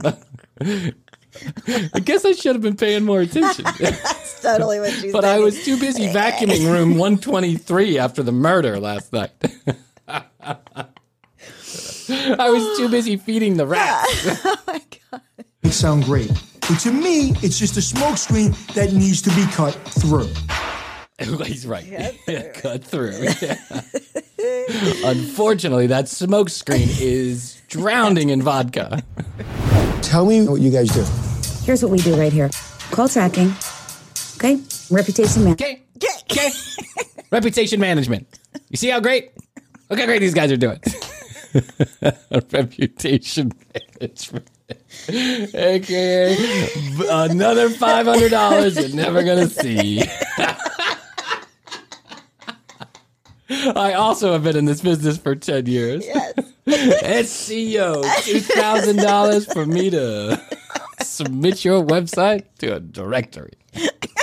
I 1.94 2.00
guess 2.00 2.24
I 2.24 2.32
should 2.32 2.54
have 2.54 2.62
been 2.62 2.76
paying 2.76 3.04
more 3.04 3.20
attention." 3.20 3.64
that's 3.80 4.40
totally 4.40 4.80
what 4.80 4.92
she's 4.92 5.12
but 5.12 5.24
I 5.24 5.38
was 5.38 5.64
too 5.64 5.78
busy 5.78 6.08
vacuuming 6.08 6.70
room 6.70 6.96
123 6.98 7.98
after 7.98 8.22
the 8.22 8.32
murder 8.32 8.78
last 8.78 9.12
night. 9.12 9.30
I 12.08 12.50
was 12.50 12.78
too 12.78 12.88
busy 12.88 13.16
feeding 13.16 13.56
the 13.56 13.66
rats. 13.66 14.26
Oh 14.44 14.56
my 14.66 14.80
god. 15.10 15.22
It 15.62 15.72
sound 15.72 16.04
great. 16.04 16.30
But 16.60 16.78
to 16.80 16.92
me, 16.92 17.30
it's 17.42 17.58
just 17.58 17.76
a 17.76 17.80
smokescreen 17.80 18.54
that 18.74 18.92
needs 18.92 19.22
to 19.22 19.30
be 19.30 19.44
cut 19.52 19.74
through. 19.74 20.28
He's 21.44 21.66
right. 21.66 21.84
Yeah, 21.86 22.52
cut 22.52 22.84
through. 22.84 23.12
Unfortunately, 25.04 25.86
that 25.88 26.04
smokescreen 26.06 27.00
is 27.00 27.60
drowning 27.68 28.30
in 28.30 28.42
vodka. 28.42 29.02
Tell 30.02 30.24
me 30.26 30.46
what 30.46 30.60
you 30.60 30.70
guys 30.70 30.88
do. 30.90 31.04
Here's 31.64 31.82
what 31.82 31.90
we 31.90 31.98
do 31.98 32.14
right 32.16 32.32
here 32.32 32.50
call 32.90 33.08
tracking, 33.08 33.52
okay? 34.36 34.60
Reputation 34.90 35.44
management. 35.44 35.60
Okay. 35.60 35.82
Okay. 36.30 36.50
Reputation 37.30 37.80
management. 37.80 38.26
You 38.70 38.76
see 38.76 38.88
how 38.88 39.00
great? 39.00 39.32
Look 39.90 39.98
how 39.98 40.06
great 40.06 40.20
these 40.20 40.34
guys 40.34 40.50
are 40.52 40.56
doing. 40.56 40.80
Reputation 42.52 43.52
management. 44.00 44.48
AKA 45.08 46.36
b- 46.36 47.06
another 47.08 47.68
$500 47.68 48.80
you're 48.88 48.96
never 48.96 49.22
going 49.22 49.48
to 49.48 49.54
see. 49.54 50.02
I 53.48 53.92
also 53.94 54.32
have 54.32 54.42
been 54.42 54.56
in 54.56 54.64
this 54.64 54.80
business 54.80 55.18
for 55.18 55.36
10 55.36 55.66
years. 55.66 56.04
Yes. 56.06 56.34
SEO, 56.66 58.02
$2,000 58.04 59.52
for 59.52 59.66
me 59.66 59.90
to 59.90 60.40
submit 61.00 61.64
your 61.64 61.82
website 61.84 62.44
to 62.58 62.74
a 62.76 62.80
directory. 62.80 63.52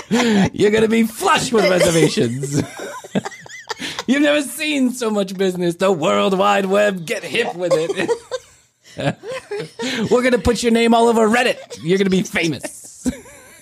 You're 0.10 0.71
going 0.71 0.84
to 0.84 0.89
be 0.89 1.03
flush 1.03 1.51
with 1.51 1.69
reservations. 1.69 2.62
You've 4.08 4.21
never 4.21 4.41
seen 4.41 4.91
so 4.91 5.10
much 5.10 5.34
business. 5.38 5.75
The 5.75 5.91
World 5.91 6.38
Wide 6.38 6.65
Web, 6.65 7.06
get 7.06 7.23
hip 7.23 7.56
with 7.56 7.71
it. 7.73 8.10
We're 10.12 10.21
going 10.21 10.34
to 10.34 10.39
put 10.39 10.62
your 10.62 10.71
name 10.73 10.93
all 10.93 11.08
over 11.08 11.27
Reddit. 11.27 11.79
You're 11.82 11.97
going 11.97 12.06
to 12.06 12.12
be 12.12 12.23
famous. 12.23 13.08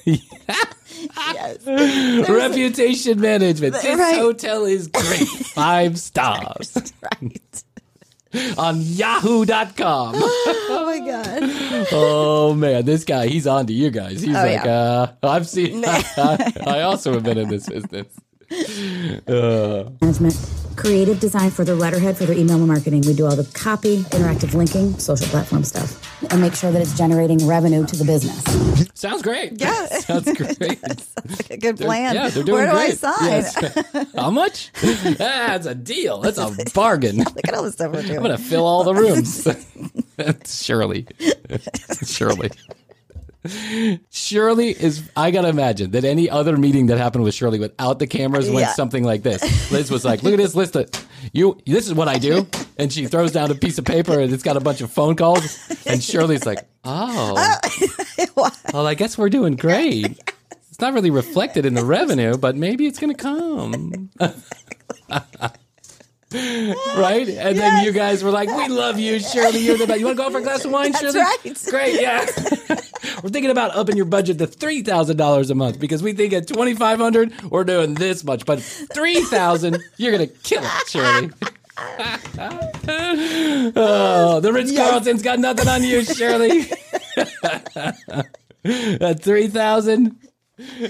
yes. 0.05 1.65
Reputation 2.29 3.19
management. 3.21 3.73
This 3.73 3.85
Right. 3.99 4.17
hotel 4.17 4.65
is 4.65 4.87
great. 4.87 5.27
Five 5.53 5.99
stars. 5.99 6.75
right. 7.01 7.40
On 8.57 8.79
yahoo.com. 8.81 10.15
Oh 10.73 10.85
my 10.85 10.99
god. 10.99 11.87
Oh 11.91 12.53
man, 12.53 12.85
this 12.85 13.03
guy, 13.03 13.27
he's 13.27 13.45
on 13.47 13.67
to 13.67 13.73
you 13.73 13.89
guys. 13.91 14.21
He's 14.21 14.35
Oh, 14.35 14.39
like, 14.39 14.63
yeah. 14.63 14.71
uh, 14.71 15.11
I've 15.23 15.47
seen, 15.47 15.83
I 15.85 16.81
also 16.81 17.13
have 17.13 17.23
been 17.23 17.37
in 17.37 17.49
this 17.49 17.67
business. 17.67 18.07
Uh, 18.51 19.89
management, 20.01 20.35
creative 20.75 21.19
design 21.19 21.49
for 21.51 21.63
their 21.63 21.75
letterhead 21.75 22.17
for 22.17 22.25
their 22.25 22.37
email 22.37 22.59
marketing. 22.59 23.01
We 23.05 23.13
do 23.13 23.25
all 23.25 23.35
the 23.35 23.49
copy, 23.57 23.99
interactive 24.11 24.53
linking, 24.53 24.97
social 24.99 25.27
platform 25.27 25.63
stuff, 25.63 25.97
and 26.31 26.41
make 26.41 26.53
sure 26.55 26.71
that 26.71 26.81
it's 26.81 26.97
generating 26.97 27.47
revenue 27.47 27.85
to 27.85 27.95
the 27.95 28.03
business. 28.03 28.43
sounds 28.93 29.21
great. 29.21 29.59
Yeah. 29.59 29.85
sounds 29.99 30.25
great. 30.33 30.57
That's 30.81 31.15
a 31.49 31.57
good 31.57 31.77
They're- 31.77 31.85
plan. 31.87 32.15
Yeah, 32.15 32.27
they're 32.29 32.43
doing 32.43 32.57
Where 32.63 32.71
do 32.71 32.77
I 32.77 32.89
sign? 32.91 33.15
Yes. 33.21 34.07
How 34.15 34.29
much? 34.31 34.71
That's 35.17 35.65
a 35.65 35.75
deal. 35.75 36.19
That's 36.19 36.37
a 36.37 36.53
bargain. 36.73 37.17
Look 37.19 37.47
at 37.47 37.53
all 37.53 37.63
the 37.63 37.71
stuff 37.71 37.93
we're 37.93 38.01
doing. 38.01 38.17
I'm 38.17 38.21
gonna 38.23 38.37
fill 38.37 38.65
all 38.65 38.83
the 38.83 38.93
rooms. 38.93 39.47
Shirley, 40.45 41.07
Shirley, 42.05 42.51
Shirley 44.11 44.69
is. 44.69 45.09
I 45.15 45.31
gotta 45.31 45.47
imagine 45.49 45.91
that 45.91 46.03
any 46.03 46.29
other 46.29 46.57
meeting 46.57 46.87
that 46.87 46.97
happened 46.97 47.23
with 47.23 47.33
Shirley 47.33 47.59
without 47.59 47.97
the 47.99 48.07
cameras 48.07 48.47
went 48.49 48.67
Yeah. 48.67 48.73
something 48.73 49.03
like 49.03 49.23
this. 49.23 49.71
Liz 49.71 49.89
was 49.89 50.05
like, 50.05 50.21
"Look 50.21 50.33
at 50.33 50.37
this 50.37 50.53
list 50.55 50.75
of 50.75 50.89
you. 51.33 51.57
This 51.65 51.87
is 51.87 51.93
what 51.93 52.07
I 52.07 52.17
do," 52.19 52.45
and 52.77 52.93
she 52.93 53.07
throws 53.07 53.31
down 53.31 53.49
a 53.49 53.55
piece 53.55 53.77
of 53.79 53.85
paper 53.85 54.19
and 54.19 54.31
it's 54.31 54.43
got 54.43 54.57
a 54.57 54.59
bunch 54.59 54.81
of 54.81 54.91
phone 54.91 55.15
calls. 55.15 55.57
And 55.87 56.03
Shirley's 56.03 56.45
like, 56.45 56.59
"Oh, 56.83 57.59
oh 58.35 58.51
well, 58.73 58.85
I 58.87 58.93
guess 58.93 59.17
we're 59.17 59.29
doing 59.29 59.55
great." 59.55 60.19
It's 60.69 60.79
not 60.79 60.93
really 60.93 61.11
reflected 61.11 61.65
in 61.65 61.73
the 61.73 61.83
revenue, 61.83 62.37
but 62.37 62.55
maybe 62.55 62.87
it's 62.87 62.97
going 62.97 63.13
to 63.13 63.21
come. 63.21 64.09
right? 66.33 67.27
And 67.29 67.57
then 67.57 67.83
you 67.83 67.91
guys 67.91 68.23
were 68.23 68.31
like, 68.31 68.49
"We 68.49 68.67
love 68.67 68.99
you, 68.99 69.19
Shirley. 69.19 69.59
You're 69.59 69.77
the 69.77 69.87
best. 69.87 69.99
You 69.99 70.05
want 70.05 70.17
to 70.17 70.23
go 70.23 70.29
for 70.29 70.37
a 70.39 70.41
glass 70.41 70.63
of 70.65 70.71
wine, 70.71 70.91
That's 70.91 71.03
Shirley? 71.03 71.19
right. 71.19 71.63
Great, 71.69 72.01
yeah. 72.01 72.25
we're 73.23 73.29
thinking 73.29 73.51
about 73.51 73.75
upping 73.75 73.97
your 73.97 74.05
budget 74.05 74.37
to 74.39 74.47
three 74.47 74.81
thousand 74.81 75.17
dollars 75.17 75.49
a 75.49 75.55
month 75.55 75.79
because 75.79 76.01
we 76.03 76.13
think 76.13 76.33
at 76.33 76.47
twenty 76.47 76.73
five 76.73 76.99
hundred 76.99 77.33
we're 77.43 77.63
doing 77.63 77.93
this 77.95 78.23
much, 78.23 78.45
but 78.45 78.61
three 78.61 79.21
thousand 79.23 79.77
you're 79.97 80.11
gonna 80.11 80.27
kill 80.27 80.63
it, 80.63 80.87
Shirley." 80.87 81.31
oh, 83.75 84.39
the 84.41 84.51
Ritz 84.53 84.75
Carlton's 84.75 85.21
got 85.23 85.39
nothing 85.39 85.67
on 85.67 85.83
you, 85.83 86.03
Shirley. 86.03 86.65
At 88.63 89.23
three 89.23 89.47
thousand, 89.47 90.15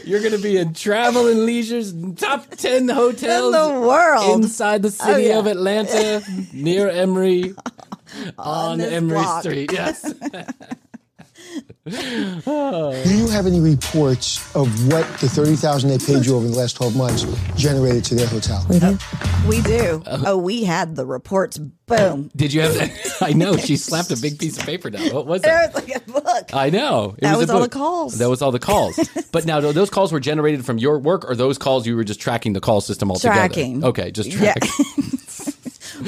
you're 0.05 0.19
going 0.19 0.31
to 0.33 0.41
be 0.41 0.57
in 0.57 0.73
Travel 0.73 1.27
and 1.27 1.45
Leisure's 1.45 1.93
top 2.15 2.49
ten 2.51 2.89
hotels 2.89 3.53
In 3.55 3.73
the 3.73 3.79
world. 3.81 4.43
inside 4.43 4.81
the 4.81 4.91
city 4.91 5.11
oh, 5.11 5.17
yeah. 5.17 5.39
of 5.39 5.47
Atlanta, 5.47 6.23
near 6.53 6.89
Emory, 6.89 7.53
on, 8.37 8.77
this 8.79 8.91
Emory 8.91 9.19
block. 9.19 9.43
Street. 9.43 9.71
Yes. 9.71 10.13
Do 11.85 13.15
you 13.15 13.27
have 13.29 13.45
any 13.47 13.59
reports 13.59 14.37
of 14.55 14.67
what 14.91 15.05
the 15.19 15.27
thirty 15.27 15.55
thousand 15.55 15.89
they 15.89 15.97
paid 15.97 16.25
you 16.25 16.35
over 16.35 16.47
the 16.47 16.55
last 16.55 16.75
twelve 16.75 16.95
months 16.95 17.23
generated 17.55 18.03
to 18.05 18.15
their 18.15 18.27
hotel? 18.27 18.65
We 18.69 18.79
do. 18.79 18.97
We 19.47 19.61
do. 19.61 20.03
Uh-huh. 20.05 20.23
Oh, 20.27 20.37
we 20.37 20.63
had 20.63 20.95
the 20.95 21.05
reports. 21.05 21.57
Boom. 21.57 22.29
Did 22.35 22.53
you 22.53 22.61
have? 22.61 22.75
That? 22.75 23.17
I 23.21 23.33
know 23.33 23.57
she 23.57 23.75
slapped 23.77 24.11
a 24.11 24.17
big 24.17 24.39
piece 24.39 24.57
of 24.57 24.65
paper 24.65 24.89
down. 24.89 25.13
What 25.13 25.25
was 25.25 25.41
There 25.41 25.63
it? 25.63 25.73
was 25.73 25.83
like 25.87 25.95
a 25.95 26.11
book. 26.11 26.49
I 26.53 26.69
know. 26.69 27.15
It 27.17 27.21
That 27.21 27.35
a 27.35 27.37
was 27.37 27.49
all 27.49 27.59
book. 27.59 27.71
the 27.71 27.77
calls. 27.77 28.17
That 28.19 28.29
was 28.29 28.41
all 28.41 28.51
the 28.51 28.59
calls. 28.59 28.97
but 29.31 29.45
now, 29.45 29.59
those 29.59 29.89
calls 29.89 30.13
were 30.13 30.19
generated 30.21 30.65
from 30.65 30.77
your 30.77 30.99
work, 30.99 31.29
or 31.29 31.35
those 31.35 31.57
calls 31.57 31.85
you 31.85 31.95
were 31.97 32.03
just 32.05 32.21
tracking 32.21 32.53
the 32.53 32.61
call 32.61 32.79
system 32.79 33.11
altogether? 33.11 33.35
Tracking. 33.35 33.83
Okay, 33.83 34.11
just 34.11 34.29
Yeah. 34.29 34.53
tracking. 34.53 34.85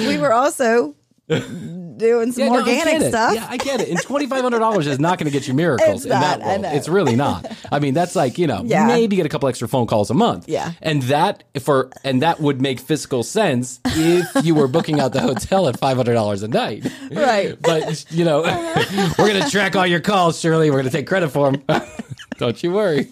we 0.08 0.18
were 0.18 0.32
also 0.34 0.96
doing 1.98 2.32
some 2.34 2.44
Yeah, 2.46 2.52
organic 2.52 3.02
it. 3.02 3.10
stuff. 3.10 3.34
Yeah, 3.36 3.48
I 3.50 3.56
get 3.58 3.80
it. 3.80 3.88
And 3.90 4.02
twenty 4.02 4.28
five 4.28 4.42
hundred 4.42 4.60
dollars 4.60 4.88
is 4.88 5.00
not 5.00 5.18
going 5.18 5.26
to 5.26 5.32
get 5.32 5.48
you 5.48 5.54
miracles 5.54 5.96
It's 5.98 6.04
in 6.06 6.10
that 6.10 6.40
not, 6.40 6.46
I 6.46 6.50
world. 6.52 6.62
know. 6.64 6.72
It's 6.74 6.90
really 6.90 7.16
not. 7.16 7.50
I 7.72 7.80
mean, 7.80 7.94
that's 7.94 8.16
like 8.16 8.38
you 8.38 8.46
know 8.48 8.62
Yeah. 8.66 8.88
maybe 8.88 9.16
get 9.16 9.26
a 9.26 9.30
couple 9.30 9.48
extra 9.48 9.68
phone 9.70 9.88
calls 9.88 10.10
a 10.10 10.14
month. 10.14 10.50
Yeah. 10.50 10.74
and 10.82 11.02
that 11.04 11.44
for 11.62 11.90
and 12.04 12.22
that 12.22 12.40
would 12.42 12.62
make 12.62 12.80
fiscal 12.80 13.24
sense 13.24 13.80
if 13.86 14.46
you 14.46 14.54
were 14.54 14.68
booking 14.68 15.00
out 15.00 15.14
the 15.14 15.22
hotel 15.22 15.68
at 15.70 15.80
five 15.80 15.96
hundred 15.96 16.14
dollars 16.16 16.44
a 16.44 16.48
night. 16.50 16.86
Right. 17.12 17.58
But 17.62 18.06
you 18.12 18.26
know, 18.26 18.44
uh-huh. 18.44 19.14
we're 19.18 19.30
going 19.32 19.44
to 19.44 19.50
track 19.50 19.76
all 19.78 19.88
your 19.88 20.02
calls, 20.02 20.40
Shirley. 20.40 20.70
We're 20.72 20.80
going 20.82 20.92
to 20.92 20.98
take 20.98 21.08
credit 21.08 21.30
for 21.30 21.52
them. 21.52 21.64
Don't 22.38 22.62
you 22.62 22.72
worry. 22.74 23.12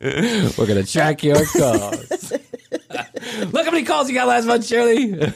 We're 0.00 0.50
going 0.56 0.82
to 0.82 0.90
track 0.90 1.22
your 1.22 1.44
calls. 1.44 2.32
Look 2.32 3.64
how 3.66 3.70
many 3.70 3.84
calls 3.84 4.08
you 4.08 4.14
got 4.14 4.26
last 4.26 4.46
month, 4.46 4.66
Shirley. 4.66 5.32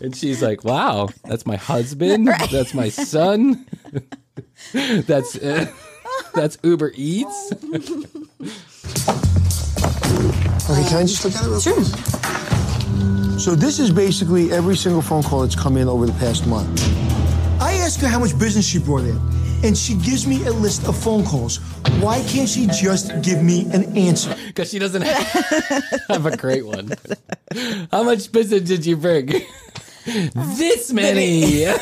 And 0.00 0.14
she's 0.14 0.42
like, 0.42 0.64
"Wow, 0.64 1.08
that's 1.24 1.46
my 1.46 1.56
husband. 1.56 2.28
That's 2.50 2.74
my 2.74 2.88
son. 2.88 3.66
that's 5.06 5.36
uh, 5.36 5.66
that's 6.34 6.58
Uber 6.62 6.92
Eats." 6.94 7.52
Okay, 10.70 10.84
can 10.88 10.96
I 10.98 11.02
just 11.02 11.24
look 11.24 11.34
at 11.34 11.44
it 11.44 11.48
real 11.48 11.60
quick? 11.60 13.38
So 13.40 13.54
this 13.54 13.78
is 13.78 13.90
basically 13.90 14.50
every 14.52 14.76
single 14.76 15.00
phone 15.00 15.22
call 15.22 15.42
that's 15.42 15.54
come 15.56 15.76
in 15.76 15.88
over 15.88 16.06
the 16.06 16.12
past 16.14 16.46
month. 16.46 16.82
I 17.60 17.74
ask 17.74 18.00
her 18.00 18.08
how 18.08 18.18
much 18.18 18.38
business 18.38 18.66
she 18.66 18.78
brought 18.78 19.04
in, 19.04 19.18
and 19.64 19.76
she 19.76 19.94
gives 19.94 20.26
me 20.26 20.44
a 20.46 20.52
list 20.52 20.86
of 20.86 20.96
phone 20.96 21.24
calls. 21.24 21.58
Why 22.00 22.20
can't 22.24 22.48
she 22.48 22.66
just 22.66 23.22
give 23.22 23.42
me 23.42 23.66
an 23.72 23.96
answer? 23.96 24.36
Because 24.48 24.70
she 24.70 24.78
doesn't 24.78 25.02
have 25.02 26.26
a 26.26 26.36
great 26.36 26.66
one. 26.66 26.90
How 27.90 28.02
much 28.02 28.30
business 28.30 28.62
did 28.62 28.84
you 28.84 28.96
bring? 28.96 29.30
This 30.34 30.92
many. 31.00 31.66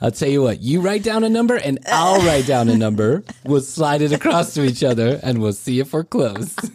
I'll 0.00 0.10
tell 0.10 0.28
you 0.28 0.42
what, 0.42 0.60
you 0.60 0.80
write 0.80 1.02
down 1.02 1.24
a 1.24 1.28
number 1.28 1.56
and 1.56 1.78
I'll 1.86 2.20
write 2.26 2.46
down 2.46 2.68
a 2.68 2.76
number. 2.76 3.22
We'll 3.44 3.60
slide 3.60 4.02
it 4.02 4.12
across 4.12 4.54
to 4.54 4.64
each 4.64 4.82
other 4.84 5.20
and 5.22 5.40
we'll 5.40 5.52
see 5.52 5.80
if 5.80 5.92
we're 5.92 6.04
close. 6.04 6.54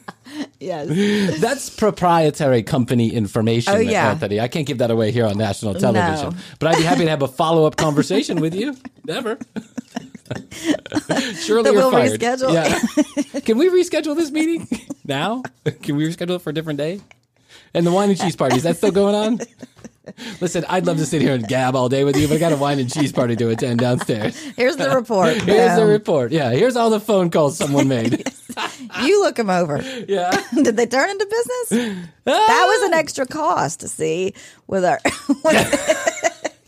Yes. 0.60 1.42
That's 1.42 1.70
proprietary 1.70 2.64
company 2.64 3.14
information, 3.14 3.74
Oh, 3.74 3.78
yeah. 3.80 4.12
Anthony. 4.12 4.40
I 4.40 4.48
can't 4.48 4.66
give 4.66 4.78
that 4.78 4.90
away 4.90 5.12
here 5.12 5.26
on 5.26 5.38
national 5.38 5.74
television. 5.76 6.30
No. 6.30 6.36
But 6.58 6.70
I'd 6.70 6.78
be 6.78 6.84
happy 6.84 7.04
to 7.04 7.10
have 7.10 7.22
a 7.22 7.28
follow 7.28 7.66
up 7.66 7.76
conversation 7.76 8.40
with 8.40 8.56
you. 8.56 8.76
Never. 9.06 9.38
Surely 11.36 11.64
That 11.64 11.74
we'll 11.74 11.92
fired. 11.92 12.20
reschedule. 12.20 12.54
Yeah. 12.54 13.40
Can 13.42 13.58
we 13.58 13.70
reschedule 13.70 14.16
this 14.16 14.32
meeting 14.32 14.68
now? 15.06 15.44
Can 15.84 15.96
we 15.98 16.08
reschedule 16.08 16.36
it 16.38 16.42
for 16.42 16.52
a 16.52 16.54
different 16.54 16.78
day? 16.78 17.02
And 17.74 17.86
the 17.88 17.92
wine 17.92 18.10
and 18.10 18.20
cheese 18.20 18.36
party, 18.36 18.58
is 18.58 18.64
that 18.64 18.78
still 18.78 18.92
going 18.92 19.16
on? 19.16 19.40
Listen, 20.42 20.66
I'd 20.68 20.86
love 20.86 20.98
to 20.98 21.06
sit 21.06 21.22
here 21.22 21.34
and 21.34 21.48
gab 21.48 21.76
all 21.76 21.88
day 21.88 22.04
with 22.04 22.18
you, 22.18 22.28
but 22.28 22.36
I 22.36 22.40
got 22.40 22.52
a 22.52 22.58
wine 22.58 22.80
and 22.80 22.92
cheese 22.92 23.12
party 23.12 23.36
to 23.36 23.50
attend 23.50 23.80
downstairs. 23.80 24.38
Here's 24.58 24.76
the 24.76 24.90
report. 24.90 25.36
Here's 25.44 25.78
the 25.78 25.86
report. 25.86 26.32
Yeah, 26.32 26.52
here's 26.52 26.76
all 26.76 26.90
the 26.90 27.00
phone 27.00 27.30
calls 27.30 27.58
someone 27.58 27.88
made. 27.88 28.24
You 29.04 29.22
look 29.22 29.36
them 29.36 29.50
over. 29.50 29.82
Yeah. 30.08 30.32
Did 30.54 30.76
they 30.76 30.86
turn 30.88 31.10
into 31.10 31.26
business? 31.26 31.98
That 32.26 32.66
was 32.68 32.88
an 32.90 32.94
extra 32.94 33.26
cost 33.26 33.80
to 33.82 33.88
see 33.88 34.34
with 34.68 34.84
our. 34.84 35.00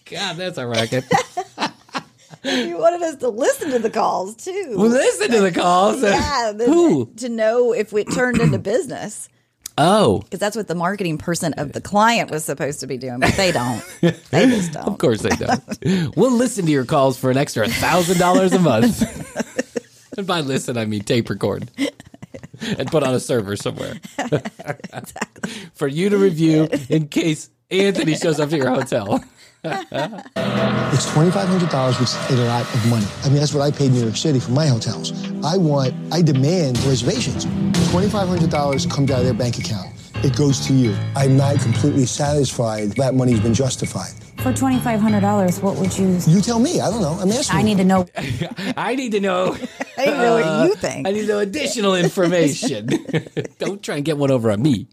God, 0.05 0.37
that's 0.37 0.57
a 0.57 0.67
racket. 0.67 1.05
you 2.43 2.77
wanted 2.77 3.01
us 3.01 3.17
to 3.17 3.29
listen 3.29 3.71
to 3.71 3.79
the 3.79 3.89
calls 3.89 4.35
too. 4.35 4.75
Listen 4.77 5.31
to 5.31 5.41
the 5.41 5.51
calls. 5.51 6.01
Yeah, 6.01 6.53
the- 6.55 6.65
Who? 6.65 7.11
to 7.17 7.29
know 7.29 7.73
if 7.73 7.91
it 7.93 8.11
turned 8.13 8.39
into 8.39 8.59
business 8.59 9.27
Oh, 9.77 10.19
because 10.19 10.39
that's 10.39 10.55
what 10.55 10.67
the 10.67 10.75
marketing 10.75 11.17
person 11.17 11.53
of 11.53 11.73
the 11.73 11.81
client 11.81 12.29
was 12.29 12.45
supposed 12.45 12.79
to 12.81 12.87
be 12.87 12.97
doing, 12.97 13.19
but 13.19 13.33
they 13.33 13.51
don't. 13.51 13.83
They 14.01 14.45
just 14.45 14.73
don't. 14.73 14.87
of 14.87 14.97
course 14.99 15.21
they 15.21 15.29
don't. 15.29 16.15
we'll 16.15 16.31
listen 16.31 16.65
to 16.65 16.71
your 16.71 16.85
calls 16.85 17.17
for 17.17 17.31
an 17.31 17.37
extra 17.37 17.67
thousand 17.67 18.19
dollars 18.19 18.53
a 18.53 18.59
month. 18.59 19.01
and 20.17 20.27
by 20.27 20.41
listen, 20.41 20.77
I 20.77 20.85
mean 20.85 21.01
tape 21.01 21.29
record 21.29 21.69
and 22.61 22.87
put 22.89 23.01
on 23.03 23.15
a 23.15 23.19
server 23.19 23.55
somewhere 23.55 23.95
for 25.73 25.87
you 25.87 26.09
to 26.09 26.17
review 26.17 26.69
in 26.89 27.07
case 27.07 27.49
Anthony 27.71 28.15
shows 28.15 28.39
up 28.39 28.49
to 28.49 28.57
your 28.57 28.69
hotel. 28.69 29.23
It's 29.63 31.11
twenty-five 31.13 31.47
hundred 31.47 31.69
dollars, 31.69 31.99
which 31.99 32.09
is 32.09 32.39
a 32.39 32.45
lot 32.45 32.61
of 32.61 32.89
money. 32.89 33.07
I 33.23 33.29
mean, 33.29 33.37
that's 33.37 33.53
what 33.55 33.61
I 33.61 33.71
paid 33.71 33.87
in 33.87 33.93
New 33.93 34.03
York 34.03 34.17
City 34.17 34.39
for 34.39 34.51
my 34.51 34.67
hotels. 34.67 35.32
I 35.43 35.57
want, 35.57 35.93
I 36.11 36.21
demand 36.21 36.77
reservations. 36.85 37.45
Twenty-five 37.91 38.27
hundred 38.27 38.49
dollars 38.49 38.85
comes 38.85 39.11
out 39.11 39.19
of 39.19 39.25
their 39.25 39.33
bank 39.33 39.57
account. 39.59 39.89
It 40.23 40.35
goes 40.37 40.65
to 40.67 40.73
you. 40.73 40.95
I'm 41.15 41.35
not 41.35 41.59
completely 41.59 42.05
satisfied 42.05 42.91
that 42.93 43.13
money's 43.13 43.41
been 43.41 43.53
justified. 43.53 44.11
For 44.37 44.51
$2,500, 44.51 45.61
what 45.61 45.75
would 45.77 45.97
you? 45.97 46.17
You 46.27 46.41
tell 46.41 46.59
me. 46.59 46.79
I 46.81 46.89
don't 46.89 47.01
know. 47.01 47.17
I'm 47.19 47.29
asking. 47.31 47.57
I 47.59 47.61
need 47.61 47.77
to 47.77 47.83
know. 47.85 48.05
I 48.77 48.95
need 48.95 49.11
to 49.13 49.19
know. 49.19 49.55
I 49.97 50.05
didn't 50.05 50.17
know 50.19 50.33
what 50.35 50.45
you 50.67 50.73
uh, 50.73 50.75
think. 50.77 51.07
I 51.07 51.11
need 51.11 51.21
to 51.21 51.27
know 51.27 51.39
additional 51.39 51.95
information. 51.95 52.87
Don't 53.59 53.81
try 53.83 53.97
and 53.97 54.05
get 54.05 54.17
one 54.17 54.31
over 54.31 54.49
on 54.51 54.61
me. 54.61 54.87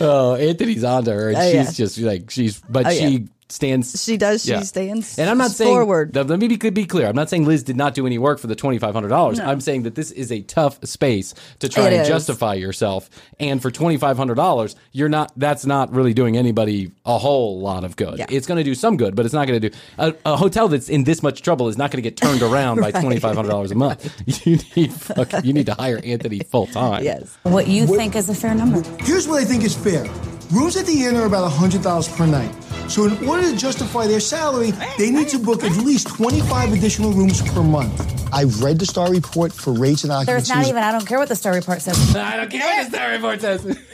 oh, 0.00 0.36
Anthony's 0.40 0.84
on 0.84 1.04
to 1.04 1.12
her, 1.12 1.28
and 1.28 1.36
Oh, 1.38 1.40
she's 1.42 1.54
yeah. 1.54 1.70
just 1.84 1.98
like 1.98 2.30
she's, 2.30 2.60
but 2.60 2.86
Oh, 2.86 2.90
she 2.90 3.06
yeah. 3.08 3.18
Stands. 3.52 4.02
She 4.02 4.16
does. 4.16 4.42
She 4.44 4.50
Yeah. 4.50 4.60
stands. 4.62 5.18
And 5.18 5.28
I'm 5.30 5.38
not 5.38 5.50
saying 5.50 5.70
forward. 5.70 6.14
Let 6.16 6.28
me 6.38 6.48
be, 6.48 6.70
be 6.70 6.84
clear. 6.84 7.06
I'm 7.06 7.14
not 7.14 7.28
saying 7.30 7.44
Liz 7.46 7.62
did 7.62 7.76
not 7.76 7.94
do 7.94 8.06
any 8.06 8.18
work 8.18 8.38
for 8.38 8.46
the 8.46 8.54
twenty 8.56 8.78
five 8.78 8.94
hundred 8.94 9.08
dollars. 9.08 9.38
I'm 9.38 9.60
saying 9.60 9.82
that 9.84 9.94
this 9.94 10.10
is 10.10 10.32
a 10.32 10.40
tough 10.42 10.78
space 10.84 11.34
to 11.60 11.68
try 11.68 11.84
It 11.88 11.92
and 11.92 12.02
is. 12.02 12.08
justify 12.08 12.54
yourself. 12.54 13.10
And 13.38 13.60
for 13.62 13.70
twenty 13.70 13.96
five 13.96 14.16
hundred 14.16 14.34
dollars, 14.36 14.74
you're 14.92 15.08
not. 15.08 15.32
That's 15.36 15.64
not 15.66 15.92
really 15.92 16.14
doing 16.14 16.36
anybody 16.36 16.90
a 17.04 17.18
whole 17.18 17.60
lot 17.60 17.84
of 17.84 17.96
good. 17.96 18.18
Yeah. 18.18 18.26
It's 18.30 18.46
going 18.46 18.58
to 18.58 18.64
do 18.64 18.74
some 18.74 18.96
good, 18.96 19.14
but 19.14 19.24
it's 19.26 19.34
not 19.34 19.46
going 19.46 19.60
to 19.60 19.70
do 19.70 19.76
a, 19.98 20.14
a 20.24 20.36
hotel 20.36 20.68
that's 20.68 20.88
in 20.88 21.04
this 21.04 21.22
much 21.22 21.42
trouble 21.42 21.68
is 21.68 21.76
not 21.78 21.90
going 21.90 22.02
to 22.02 22.08
get 22.08 22.16
turned 22.16 22.42
around 22.42 22.80
by 22.80 22.90
twenty 23.02 23.18
five 23.20 23.36
hundred 23.36 23.50
dollars 23.50 23.70
a 23.70 23.74
month. 23.76 24.10
You 24.46 24.58
need 24.76 24.92
fuck, 24.92 25.44
you 25.44 25.52
need 25.52 25.66
to 25.66 25.74
hire 25.74 26.00
Anthony 26.04 26.40
full 26.40 26.66
time. 26.66 27.04
yes. 27.04 27.36
What 27.42 27.68
you 27.68 27.86
think 27.86 28.16
is 28.16 28.28
a 28.28 28.34
fair 28.34 28.54
number. 28.54 28.82
Here's 29.04 29.28
what 29.28 29.40
I 29.40 29.44
think 29.44 29.62
is 29.64 29.74
fair. 29.76 30.04
Rooms 30.50 30.76
at 30.76 30.86
the 30.86 31.04
inn 31.04 31.16
are 31.16 31.26
about 31.26 31.50
$100 31.50 32.16
per 32.16 32.26
night. 32.26 32.52
So 32.88 33.04
in 33.06 33.26
order 33.28 33.50
to 33.50 33.56
justify 33.56 34.06
their 34.06 34.20
salary, 34.20 34.72
they 34.98 35.10
need 35.10 35.28
to 35.28 35.38
book 35.38 35.64
at 35.64 35.72
least 35.78 36.08
25 36.08 36.72
additional 36.74 37.12
rooms 37.12 37.40
per 37.52 37.62
month. 37.62 37.94
I've 38.34 38.62
read 38.62 38.78
the 38.78 38.86
star 38.86 39.10
report 39.10 39.52
for 39.52 39.72
rates 39.72 40.04
and 40.04 40.10
There's 40.10 40.50
occupancy. 40.50 40.54
not 40.54 40.66
even, 40.68 40.82
I 40.82 40.92
don't 40.92 41.06
care 41.06 41.18
what 41.18 41.28
the 41.28 41.36
Star 41.36 41.54
report 41.54 41.80
says. 41.82 42.16
I 42.16 42.36
don't 42.36 42.50
care 42.50 42.60
what 42.84 42.90
the 42.90 42.96
star 42.96 43.10
report 43.12 43.40
says. 43.40 43.64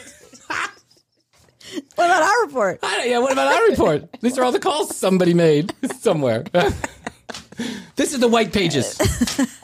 What 1.96 2.06
about 2.06 2.22
our 2.22 2.46
report? 2.46 2.78
Yeah, 3.04 3.18
what 3.18 3.30
about 3.32 3.52
our 3.52 3.68
report? 3.68 4.08
These 4.22 4.38
are 4.38 4.42
all 4.44 4.52
the 4.52 4.58
calls 4.58 4.96
somebody 4.96 5.34
made 5.34 5.74
somewhere. 6.00 6.44
this 7.96 8.14
is 8.14 8.20
the 8.20 8.26
white 8.28 8.54
pages. 8.54 8.96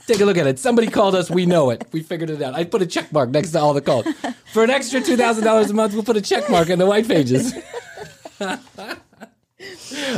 Take 0.06 0.20
a 0.20 0.26
look 0.26 0.36
at 0.36 0.46
it. 0.46 0.58
Somebody 0.58 0.88
called 0.88 1.14
us. 1.14 1.30
We 1.30 1.46
know 1.46 1.70
it. 1.70 1.86
We 1.92 2.02
figured 2.02 2.28
it 2.28 2.42
out. 2.42 2.54
I 2.54 2.64
put 2.64 2.82
a 2.82 2.86
check 2.86 3.10
mark 3.10 3.30
next 3.30 3.52
to 3.52 3.60
all 3.60 3.72
the 3.72 3.80
calls. 3.80 4.06
For 4.52 4.62
an 4.62 4.68
extra 4.70 5.00
two 5.00 5.16
thousand 5.16 5.44
dollars 5.44 5.70
a 5.70 5.74
month, 5.74 5.94
we'll 5.94 6.02
put 6.04 6.18
a 6.18 6.20
check 6.20 6.50
mark 6.50 6.68
in 6.68 6.78
the 6.78 6.84
white 6.86 7.08
pages. 7.08 7.54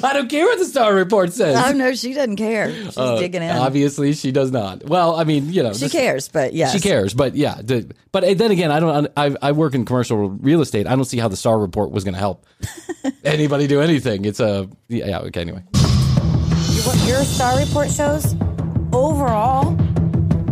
I 0.03 0.13
don't 0.15 0.29
care 0.31 0.47
what 0.47 0.59
the 0.59 0.65
Star 0.65 0.95
Report 0.95 1.31
says. 1.33 1.63
Oh 1.63 1.73
no, 1.73 1.95
she 1.95 2.15
doesn't 2.15 2.37
care. 2.37 2.73
She's 2.73 2.97
Uh, 2.97 3.19
digging 3.19 3.43
in. 3.43 3.51
Obviously, 3.51 4.15
she 4.15 4.33
does 4.33 4.51
not. 4.51 4.85
Well, 4.89 5.15
I 5.15 5.25
mean, 5.25 5.53
you 5.53 5.63
know, 5.63 5.75
she 5.75 5.81
this- 5.81 5.93
cares, 5.93 6.29
but 6.29 6.55
yeah, 6.55 6.69
She 6.71 6.81
cares, 6.81 7.13
but 7.13 7.35
yeah. 7.37 7.57
The, 7.63 7.87
but 8.13 8.39
then 8.39 8.51
again, 8.51 8.71
I 8.71 8.81
don't. 8.81 9.13
I, 9.17 9.37
I 9.43 9.53
work 9.53 9.75
in 9.75 9.85
commercial 9.85 10.31
real 10.31 10.63
estate. 10.63 10.87
I 10.87 10.97
don't 10.97 11.05
see 11.05 11.19
how 11.19 11.29
the 11.29 11.37
Star 11.37 11.59
Report 11.59 11.91
was 11.91 12.03
going 12.03 12.15
to 12.15 12.21
help 12.21 12.47
anybody 13.25 13.67
do 13.67 13.83
anything. 13.83 14.25
It's 14.25 14.41
a 14.41 14.69
yeah. 14.89 15.07
yeah, 15.07 15.19
Okay. 15.21 15.43
Anyway, 15.43 15.63
What 15.71 17.07
your 17.07 17.23
star 17.25 17.59
report 17.59 17.91
shows, 17.91 18.35
overall, 18.93 19.77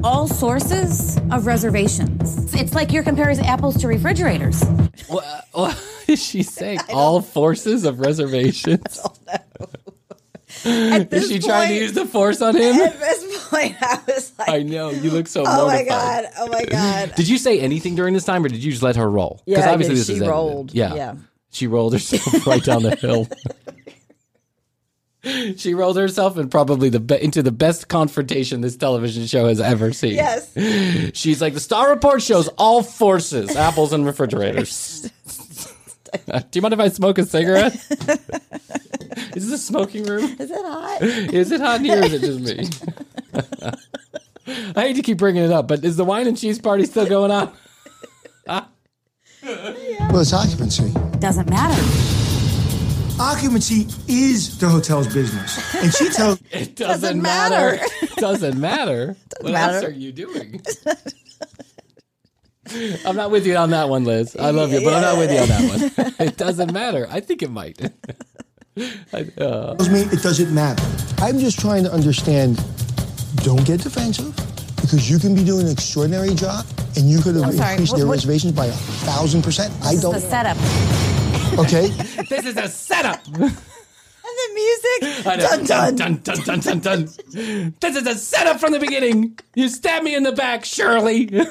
all 0.04 0.28
sources 0.28 1.16
of 1.30 1.46
reservations. 1.46 2.52
It's 2.54 2.74
like 2.74 2.92
you're 2.92 3.02
comparing 3.02 3.38
apples 3.40 3.78
to 3.78 3.88
refrigerators. 3.88 4.62
what 5.08 5.82
is 6.06 6.22
she 6.22 6.42
saying? 6.42 6.80
All 6.90 7.22
forces 7.22 7.84
of 7.84 8.00
reservations. 8.00 9.00
At 10.66 11.12
Is 11.12 11.28
she 11.28 11.40
trying 11.40 11.68
to 11.70 11.74
use 11.74 11.92
the 11.94 12.06
force 12.06 12.40
on 12.40 12.54
him? 12.54 12.76
At 12.76 12.98
this 13.00 13.48
point, 13.48 13.76
I 13.80 13.98
was 14.06 14.32
like, 14.38 14.48
I 14.48 14.62
know 14.62 14.90
you 14.90 15.10
look 15.10 15.26
so. 15.26 15.42
"Oh 15.44 15.66
my 15.66 15.74
mortified. 15.82 15.88
god, 15.88 16.24
oh 16.38 16.46
my 16.48 16.64
god." 16.64 17.12
Did 17.16 17.28
you 17.28 17.38
say 17.38 17.58
anything 17.60 17.96
during 17.96 18.14
this 18.14 18.24
time, 18.24 18.44
or 18.44 18.48
did 18.48 18.62
you 18.62 18.70
just 18.70 18.82
let 18.82 18.94
her 18.96 19.10
roll? 19.10 19.42
Yeah, 19.46 19.68
obviously 19.68 19.96
this 19.96 20.06
She 20.06 20.12
is 20.12 20.18
edited. 20.20 20.30
rolled. 20.30 20.72
Yeah. 20.72 20.94
Yeah. 20.94 21.14
she 21.50 21.66
rolled 21.66 21.92
herself 21.94 22.46
right 22.46 22.62
down 22.62 22.82
the 22.84 22.94
hill. 22.94 23.26
she 25.56 25.74
rolled 25.74 25.96
herself 25.96 26.36
and 26.36 26.50
probably 26.50 26.88
the 26.88 27.00
be- 27.00 27.22
into 27.22 27.42
the 27.42 27.52
best 27.52 27.88
confrontation 27.88 28.60
this 28.60 28.76
television 28.76 29.26
show 29.26 29.48
has 29.48 29.60
ever 29.60 29.92
seen. 29.92 30.14
Yes. 30.14 30.52
She's 31.14 31.40
like 31.40 31.54
the 31.54 31.60
Star 31.60 31.90
Report 31.90 32.22
shows 32.22 32.48
all 32.58 32.82
forces, 32.82 33.54
apples 33.56 33.92
and 33.92 34.04
refrigerators. 34.06 35.10
Do 36.26 36.42
you 36.54 36.62
mind 36.62 36.74
if 36.74 36.80
I 36.80 36.88
smoke 36.88 37.18
a 37.18 37.24
cigarette? 37.24 37.74
is 39.34 39.50
this 39.50 39.52
a 39.52 39.58
smoking 39.58 40.04
room? 40.04 40.24
Is 40.38 40.50
it 40.50 40.64
hot? 40.64 41.02
Is 41.02 41.50
it 41.50 41.60
hot 41.60 41.80
in 41.80 41.84
here 41.86 42.00
or 42.00 42.04
is 42.04 42.12
it 42.12 42.20
just 42.20 42.40
me? 42.40 43.74
I 44.76 44.80
hate 44.82 44.96
to 44.96 45.02
keep 45.02 45.18
bringing 45.18 45.42
it 45.42 45.50
up, 45.50 45.66
but 45.66 45.84
is 45.84 45.96
the 45.96 46.04
wine 46.04 46.26
and 46.28 46.38
cheese 46.38 46.58
party 46.60 46.84
still 46.86 47.06
going 47.06 47.30
on? 47.30 47.52
Well, 49.44 50.20
it's 50.20 50.32
occupancy. 50.32 50.92
Doesn't 51.18 51.50
matter. 51.50 52.23
Occupancy 53.20 53.86
is 54.08 54.58
the 54.58 54.68
hotel's 54.68 55.12
business. 55.12 55.74
And 55.76 55.92
she 55.94 56.08
tells 56.12 56.40
It 56.50 56.74
doesn't, 56.76 57.00
Doesn't 57.18 57.22
matter. 57.22 57.76
matter. 57.76 57.84
It 58.02 58.10
doesn't 58.16 58.58
matter. 58.60 59.16
what 59.40 59.54
else 59.54 59.84
are 59.84 59.90
you 59.90 60.12
doing? 60.12 60.60
I'm 63.06 63.14
not 63.14 63.30
with 63.30 63.46
you 63.46 63.56
on 63.56 63.70
that 63.70 63.88
one, 63.88 64.04
Liz. 64.04 64.34
I 64.36 64.50
love 64.50 64.72
you, 64.72 64.82
but 64.82 64.94
I'm 64.94 65.02
not 65.02 65.18
with 65.18 65.30
you 65.30 65.38
on 65.38 65.48
that 65.48 65.92
one. 65.98 66.14
it 66.28 66.36
doesn't 66.36 66.72
matter. 66.72 67.06
I 67.10 67.20
think 67.20 67.42
it 67.42 67.50
might. 67.50 67.78
I, 69.12 69.20
uh, 69.40 69.76
me 69.92 70.00
it 70.00 70.22
doesn't 70.22 70.52
matter. 70.52 70.82
I'm 71.18 71.38
just 71.38 71.60
trying 71.60 71.84
to 71.84 71.92
understand. 71.92 72.56
Don't 73.36 73.64
get 73.66 73.80
defensive 73.82 74.34
because 74.80 75.08
you 75.10 75.18
can 75.18 75.34
be 75.34 75.44
doing 75.44 75.66
an 75.66 75.72
extraordinary 75.72 76.34
job 76.34 76.64
and 76.96 77.08
you 77.10 77.20
could 77.20 77.34
have 77.36 77.44
Oh, 77.48 77.50
sorry. 77.50 77.72
increased 77.72 77.92
What- 77.92 77.98
their 77.98 78.06
what- 78.06 78.14
reservations 78.14 78.52
by 78.52 78.66
a 78.66 78.72
thousand 78.72 79.42
percent. 79.42 79.72
I 79.84 79.96
don't. 79.96 80.14
the 80.14 80.20
setup. 80.20 80.56
Okay. 81.58 81.88
this 82.28 82.46
is 82.46 82.56
a 82.56 82.68
setup. 82.68 83.20
And 84.26 84.38
the 84.38 84.54
music. 84.54 85.26
I. 85.26 85.36
Dun 85.36 85.64
dun. 85.64 85.96
dun, 85.96 86.16
dun, 86.16 86.40
dun, 86.40 86.60
dun, 86.60 86.80
dun. 86.80 87.08
This 87.78 87.94
is 87.94 88.06
a 88.06 88.14
setup 88.14 88.58
from 88.58 88.72
the 88.72 88.80
beginning. 88.80 89.38
You 89.54 89.68
stab 89.68 90.02
me 90.02 90.14
in 90.14 90.22
the 90.22 90.32
back, 90.32 90.64
Shirley. 90.64 91.28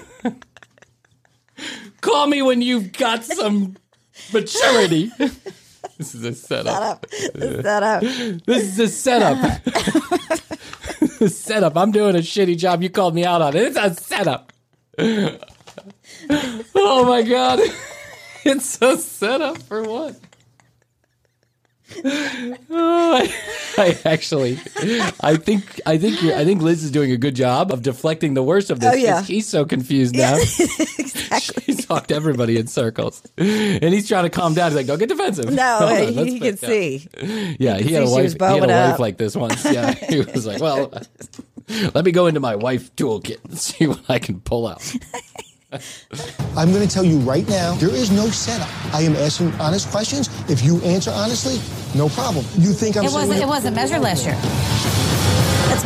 Call 2.02 2.26
me 2.26 2.42
when 2.42 2.64
you've 2.64 2.92
got 2.94 3.24
some 3.24 3.78
maturity. 4.34 5.12
This 5.98 6.16
is 6.16 6.24
a 6.24 6.34
setup. 6.34 7.06
Setup. 7.12 8.02
This 8.02 8.42
is 8.48 8.80
a 8.80 8.88
setup. 8.88 9.62
A 11.22 11.30
setup. 11.30 11.78
I'm 11.78 11.92
doing 11.92 12.16
a 12.16 12.20
shitty 12.20 12.58
job. 12.58 12.82
You 12.82 12.90
called 12.90 13.14
me 13.14 13.24
out 13.24 13.44
on 13.44 13.56
it. 13.56 13.68
It's 13.68 13.78
a 13.78 13.94
setup. 13.94 14.52
Oh 16.76 17.06
my 17.06 17.22
god. 17.22 17.60
It's 18.46 18.82
a 18.82 18.98
setup 18.98 19.58
for 19.64 19.84
what? 19.84 20.16
Oh, 21.96 22.58
I, 22.72 23.34
I 23.78 23.98
actually, 24.06 24.58
I 25.22 25.36
think, 25.38 25.80
I 25.86 25.98
think, 25.98 26.22
you're, 26.24 26.36
I 26.36 26.44
think 26.44 26.62
Liz 26.62 26.84
is 26.84 26.92
doing 26.92 27.12
a 27.12 27.18
good 27.18 27.36
job 27.36 27.72
of 27.72 27.84
deflecting 27.84 28.34
the 28.34 28.42
worst 28.44 28.70
of 28.72 28.80
this. 28.80 28.94
Oh, 28.94 28.96
yeah. 28.96 29.16
'cause 29.20 29.28
He's 29.28 29.48
so 29.48 29.64
confused 29.66 30.16
now. 30.16 30.36
exactly. 30.98 31.64
He's 31.66 31.86
talked 31.86 32.12
everybody 32.12 32.58
in 32.58 32.68
circles, 32.68 33.22
and 33.38 33.84
he's 33.94 34.08
trying 34.08 34.24
to 34.24 34.30
calm 34.30 34.54
down. 34.56 34.72
He's 34.72 34.76
like, 34.78 34.88
"Don't 34.88 34.98
get 35.00 35.10
defensive." 35.10 35.52
No, 35.54 35.78
Hold 35.80 35.92
on, 35.92 35.98
he, 35.98 36.06
let's 36.12 36.30
he 36.32 36.40
back 36.40 36.50
could 36.50 36.62
down." 36.62 36.70
see. 36.72 37.08
Yeah, 37.60 37.78
he 37.78 37.84
could 37.84 37.92
had 37.94 38.04
a 38.04 38.10
wife. 38.10 38.34
He 38.34 38.44
had 38.44 38.58
a 38.64 38.68
wife 38.68 38.94
up. 38.94 39.00
like 39.00 39.18
this 39.18 39.36
once. 39.36 39.64
Yeah, 39.66 39.94
he 39.94 40.22
was 40.22 40.46
like, 40.48 40.62
"Well, 40.62 40.92
let 41.94 42.06
me 42.06 42.12
go 42.12 42.28
into 42.28 42.40
my 42.40 42.56
wife 42.56 42.96
toolkit 42.96 43.44
and 43.46 43.58
see 43.58 43.88
what 43.88 44.02
I 44.10 44.20
can 44.20 44.40
pull 44.42 44.68
out." 44.68 44.82
I'm 46.56 46.72
going 46.72 46.88
to 46.88 46.94
tell 46.94 47.04
you 47.04 47.18
right 47.20 47.48
now, 47.48 47.74
there 47.76 47.90
is 47.94 48.12
no 48.12 48.28
setup. 48.28 48.70
I 48.94 49.02
am 49.02 49.16
asking 49.16 49.54
honest 49.54 49.90
questions. 49.90 50.30
If 50.50 50.64
you 50.64 50.80
answer 50.82 51.12
honestly, 51.12 51.60
no 51.98 52.10
problem. 52.10 52.46
You 52.58 52.74
think 52.74 52.98
I'm 52.98 53.06
It 53.06 53.10
saying 53.10 53.28
wasn't. 53.28 53.44
It 53.44 53.48
wasn't 53.48 53.76
measured 53.76 54.02
last 54.02 54.26
year. 54.26 54.36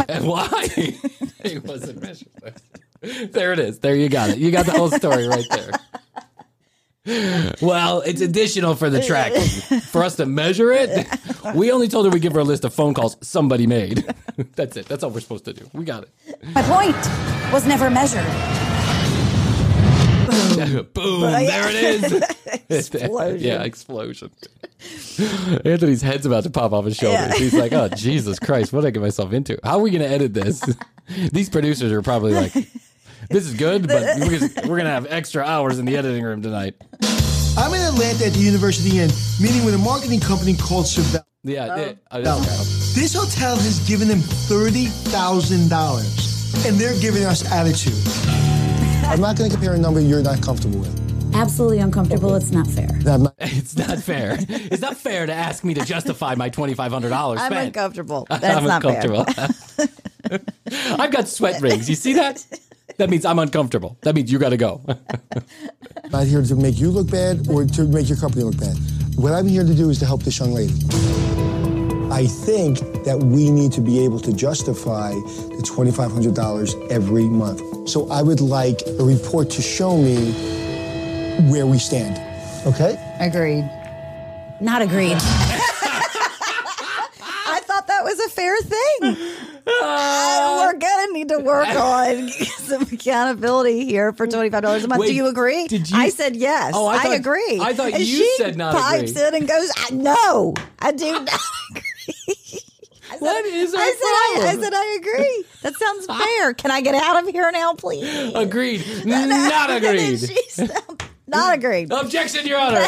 And 0.09 0.27
why? 0.27 0.49
it 1.43 1.63
wasn't 1.63 2.01
measured. 2.01 2.27
There 3.31 3.53
it 3.53 3.59
is. 3.59 3.79
There 3.79 3.95
you 3.95 4.09
got 4.09 4.31
it. 4.31 4.37
You 4.37 4.51
got 4.51 4.65
the 4.65 4.73
whole 4.73 4.89
story 4.91 5.27
right 5.27 5.45
there. 5.51 5.71
Well, 7.61 8.01
it's 8.01 8.19
additional 8.19 8.75
for 8.75 8.89
the 8.89 9.01
track. 9.01 9.31
For 9.83 10.03
us 10.03 10.17
to 10.17 10.25
measure 10.25 10.73
it, 10.73 11.07
we 11.55 11.71
only 11.71 11.87
told 11.87 12.05
her 12.05 12.11
we 12.11 12.19
give 12.19 12.33
her 12.33 12.39
a 12.39 12.43
list 12.43 12.65
of 12.65 12.73
phone 12.73 12.93
calls 12.93 13.15
somebody 13.21 13.65
made. 13.65 14.03
That's 14.55 14.75
it. 14.75 14.87
That's 14.87 15.03
all 15.03 15.11
we're 15.11 15.21
supposed 15.21 15.45
to 15.45 15.53
do. 15.53 15.69
We 15.73 15.85
got 15.85 16.03
it. 16.03 16.09
My 16.53 16.63
point 16.63 16.97
was 17.53 17.65
never 17.65 17.89
measured. 17.89 18.25
Boom! 20.93 21.21
There 21.21 21.69
it 21.69 22.03
is. 22.69 22.69
Explosion. 22.69 23.39
yeah, 23.47 23.63
explosion. 23.63 24.31
Anthony's 25.65 26.01
head's 26.01 26.25
about 26.25 26.43
to 26.43 26.49
pop 26.49 26.71
off 26.73 26.85
his 26.85 26.95
shoulders. 26.97 27.37
He's 27.37 27.53
like, 27.53 27.71
"Oh 27.73 27.87
Jesus 27.89 28.39
Christ! 28.39 28.73
What 28.73 28.81
did 28.81 28.87
I 28.87 28.91
get 28.91 29.01
myself 29.01 29.31
into? 29.33 29.57
How 29.63 29.77
are 29.77 29.81
we 29.81 29.91
going 29.91 30.03
to 30.03 30.09
edit 30.09 30.33
this?" 30.33 30.61
These 31.31 31.49
producers 31.49 31.91
are 31.91 32.01
probably 32.01 32.33
like, 32.33 32.53
"This 33.29 33.45
is 33.47 33.53
good, 33.55 33.87
but 33.87 34.03
we're 34.19 34.39
gonna, 34.39 34.51
we're 34.63 34.77
going 34.77 34.85
to 34.85 34.91
have 34.91 35.07
extra 35.09 35.43
hours 35.43 35.79
in 35.79 35.85
the 35.85 35.97
editing 35.97 36.23
room 36.23 36.41
tonight." 36.41 36.75
I'm 37.57 37.73
in 37.73 37.81
Atlanta 37.81 38.25
at 38.27 38.33
the 38.33 38.39
University 38.39 38.99
Inn, 38.99 39.09
meeting 39.41 39.65
with 39.65 39.73
a 39.73 39.79
marketing 39.79 40.19
company 40.19 40.55
called 40.55 40.85
Chevelle. 40.85 41.23
Yeah, 41.43 41.67
Oh. 41.71 41.75
it- 41.81 41.97
I- 42.11 42.21
This 42.21 43.13
hotel 43.15 43.55
has 43.55 43.79
given 43.87 44.07
them 44.07 44.19
$30,000 44.19 46.65
and 46.67 46.77
they're 46.77 46.93
giving 46.99 47.23
us 47.25 47.43
attitude. 47.51 47.95
I'm 49.09 49.21
not 49.21 49.37
going 49.37 49.49
to 49.49 49.55
compare 49.55 49.73
a 49.73 49.77
number 49.77 49.99
you're 49.99 50.21
not 50.21 50.41
comfortable 50.41 50.79
with. 50.79 51.33
Absolutely 51.35 51.79
uncomfortable. 51.79 52.35
It's 52.35 52.51
not 52.51 52.67
fair. 52.67 52.89
Not- 53.03 53.33
it's 53.39 53.77
not 53.77 53.99
fair. 53.99 54.37
It's 54.39 54.81
not 54.81 54.97
fair 54.97 55.25
to 55.25 55.33
ask 55.33 55.63
me 55.63 55.73
to 55.75 55.85
justify 55.85 56.35
my 56.35 56.49
twenty 56.49 56.73
five 56.73 56.91
hundred 56.91 57.09
dollars. 57.09 57.39
I'm 57.41 57.53
uncomfortable. 57.53 58.27
That's 58.29 58.43
I'm 58.45 58.65
not 58.65 58.83
fair. 58.83 59.11
uncomfortable. 59.13 60.39
I've 60.99 61.11
got 61.11 61.27
sweat 61.27 61.61
rings. 61.61 61.89
You 61.89 61.95
see 61.95 62.13
that? 62.13 62.45
That 62.97 63.09
means 63.09 63.25
I'm 63.25 63.39
uncomfortable. 63.39 63.97
That 64.01 64.15
means 64.15 64.31
you 64.31 64.39
got 64.39 64.49
to 64.49 64.57
go. 64.57 64.81
not 66.11 66.25
here 66.25 66.41
to 66.41 66.55
make 66.55 66.77
you 66.79 66.89
look 66.89 67.09
bad 67.09 67.47
or 67.49 67.65
to 67.65 67.83
make 67.83 68.09
your 68.09 68.17
company 68.17 68.43
look 68.43 68.57
bad. 68.57 68.75
What 69.15 69.33
I'm 69.33 69.47
here 69.47 69.63
to 69.63 69.73
do 69.73 69.89
is 69.89 69.99
to 69.99 70.05
help 70.05 70.23
this 70.23 70.39
young 70.39 70.53
lady. 70.53 70.73
I 72.09 72.25
think 72.25 72.79
that 73.03 73.19
we 73.21 73.51
need 73.51 73.71
to 73.73 73.81
be 73.81 74.03
able 74.03 74.19
to 74.21 74.33
justify 74.33 75.11
the 75.11 75.61
$2,500 75.63 76.89
every 76.91 77.25
month. 77.25 77.61
So 77.89 78.09
I 78.09 78.21
would 78.23 78.39
like 78.41 78.81
a 78.99 79.03
report 79.03 79.49
to 79.51 79.61
show 79.61 79.97
me 79.97 80.31
where 81.51 81.65
we 81.67 81.77
stand. 81.77 82.17
Okay? 82.65 82.97
Agreed. 83.19 83.69
Not 84.61 84.81
agreed. 84.81 85.17
I 87.49 87.59
thought 87.63 87.87
that 87.87 88.03
was 88.03 88.19
a 88.19 88.29
fair 88.29 88.55
thing. 88.61 89.15
I- 89.69 90.63
we're 90.65 90.79
gonna 90.79 91.13
need 91.13 91.29
to 91.29 91.39
work 91.39 91.67
on 91.75 92.29
some 92.29 92.81
accountability 92.83 93.85
here 93.85 94.11
for 94.13 94.25
twenty 94.27 94.49
five 94.49 94.63
dollars 94.63 94.83
a 94.85 94.87
month. 94.87 95.01
Wait, 95.01 95.07
Do 95.07 95.13
you 95.13 95.27
agree? 95.27 95.67
did 95.67 95.89
you- 95.89 95.97
I 95.97 96.09
said 96.09 96.35
yes. 96.35 96.71
Oh, 96.75 96.87
I 96.87 96.97
I, 97.11 97.15
agree. 97.15 97.59
I 97.61 97.73
thought 97.73 97.91
and 97.93 97.99
you 97.99 98.05
she 98.05 98.33
said 98.37 98.57
not 98.57 98.73
pipes 98.73 99.11
agree. 99.11 99.27
in 99.27 99.35
and 99.35 99.47
goes, 99.47 99.69
"I- 99.77 99.91
"No, 99.93 100.53
I 100.79 100.91
do 100.93 101.11
not 101.11 101.21
agree." 101.21 101.33
I 101.33 101.56
said, 103.17 103.25
What 103.25 103.45
is 103.45 103.73
our 103.73 103.81
I 103.81 103.91
said, 103.91 104.03
I, 104.03 104.51
I 104.51 104.57
said 104.61 104.73
I 104.73 104.97
agree. 104.99 105.45
That 105.63 105.75
sounds 105.75 106.05
fair. 106.05 106.53
Can 106.53 106.71
I 106.71 106.81
get 106.81 106.95
out 106.95 107.23
of 107.23 107.29
here 107.29 107.51
now, 107.51 107.73
please? 107.73 108.33
agreed. 108.33 108.83
Not 109.05 109.69
agreed. 109.69 110.19
she's 110.19 110.59
not 111.27 111.55
agreed. 111.55 111.91
Objection, 111.91 112.47
Your 112.47 112.59
Honor. 112.59 112.79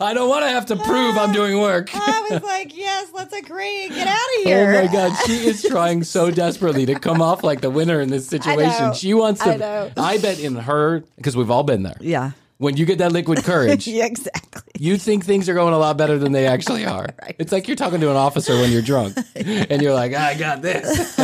I 0.00 0.12
don't 0.12 0.28
want 0.28 0.44
to 0.44 0.48
have 0.48 0.66
to 0.66 0.76
prove 0.76 1.16
I'm 1.16 1.32
doing 1.32 1.60
work. 1.60 1.90
I 1.94 2.26
was 2.30 2.42
like, 2.42 2.76
yes, 2.76 3.10
let's 3.12 3.32
agree 3.32 3.84
and 3.84 3.94
get 3.94 4.08
out 4.08 4.16
of 4.16 4.44
here. 4.44 4.70
Oh 4.70 4.86
my 4.86 4.92
God, 4.92 5.16
she 5.26 5.46
is 5.46 5.62
trying 5.62 6.02
so 6.02 6.30
desperately 6.32 6.86
to 6.86 6.98
come 6.98 7.22
off 7.22 7.44
like 7.44 7.60
the 7.60 7.70
winner 7.70 8.00
in 8.00 8.08
this 8.08 8.26
situation. 8.26 8.86
know. 8.86 8.92
She 8.94 9.14
wants 9.14 9.40
to. 9.42 9.50
I 9.52 9.56
know. 9.56 9.90
I 9.96 10.18
bet 10.18 10.40
in 10.40 10.56
her 10.56 11.04
because 11.16 11.36
we've 11.36 11.50
all 11.50 11.62
been 11.62 11.82
there. 11.84 11.96
Yeah. 12.00 12.32
When 12.58 12.76
you 12.76 12.84
get 12.84 12.98
that 12.98 13.12
liquid 13.12 13.42
courage, 13.44 13.86
yeah, 13.88 14.04
exactly. 14.06 14.62
you 14.78 14.96
think 14.98 15.24
things 15.24 15.48
are 15.48 15.54
going 15.54 15.72
a 15.74 15.78
lot 15.78 15.96
better 15.96 16.18
than 16.18 16.32
they 16.32 16.46
actually 16.46 16.84
are. 16.96 17.06
Right. 17.22 17.36
It's 17.38 17.52
like 17.52 17.68
you're 17.68 17.76
talking 17.76 18.00
to 18.00 18.10
an 18.10 18.16
officer 18.16 18.54
when 18.54 18.70
you're 18.72 18.82
drunk 18.82 19.16
and 19.36 19.80
you're 19.80 19.94
like, 19.94 20.12
I 20.14 20.34
got 20.34 20.60
this. 20.62 21.16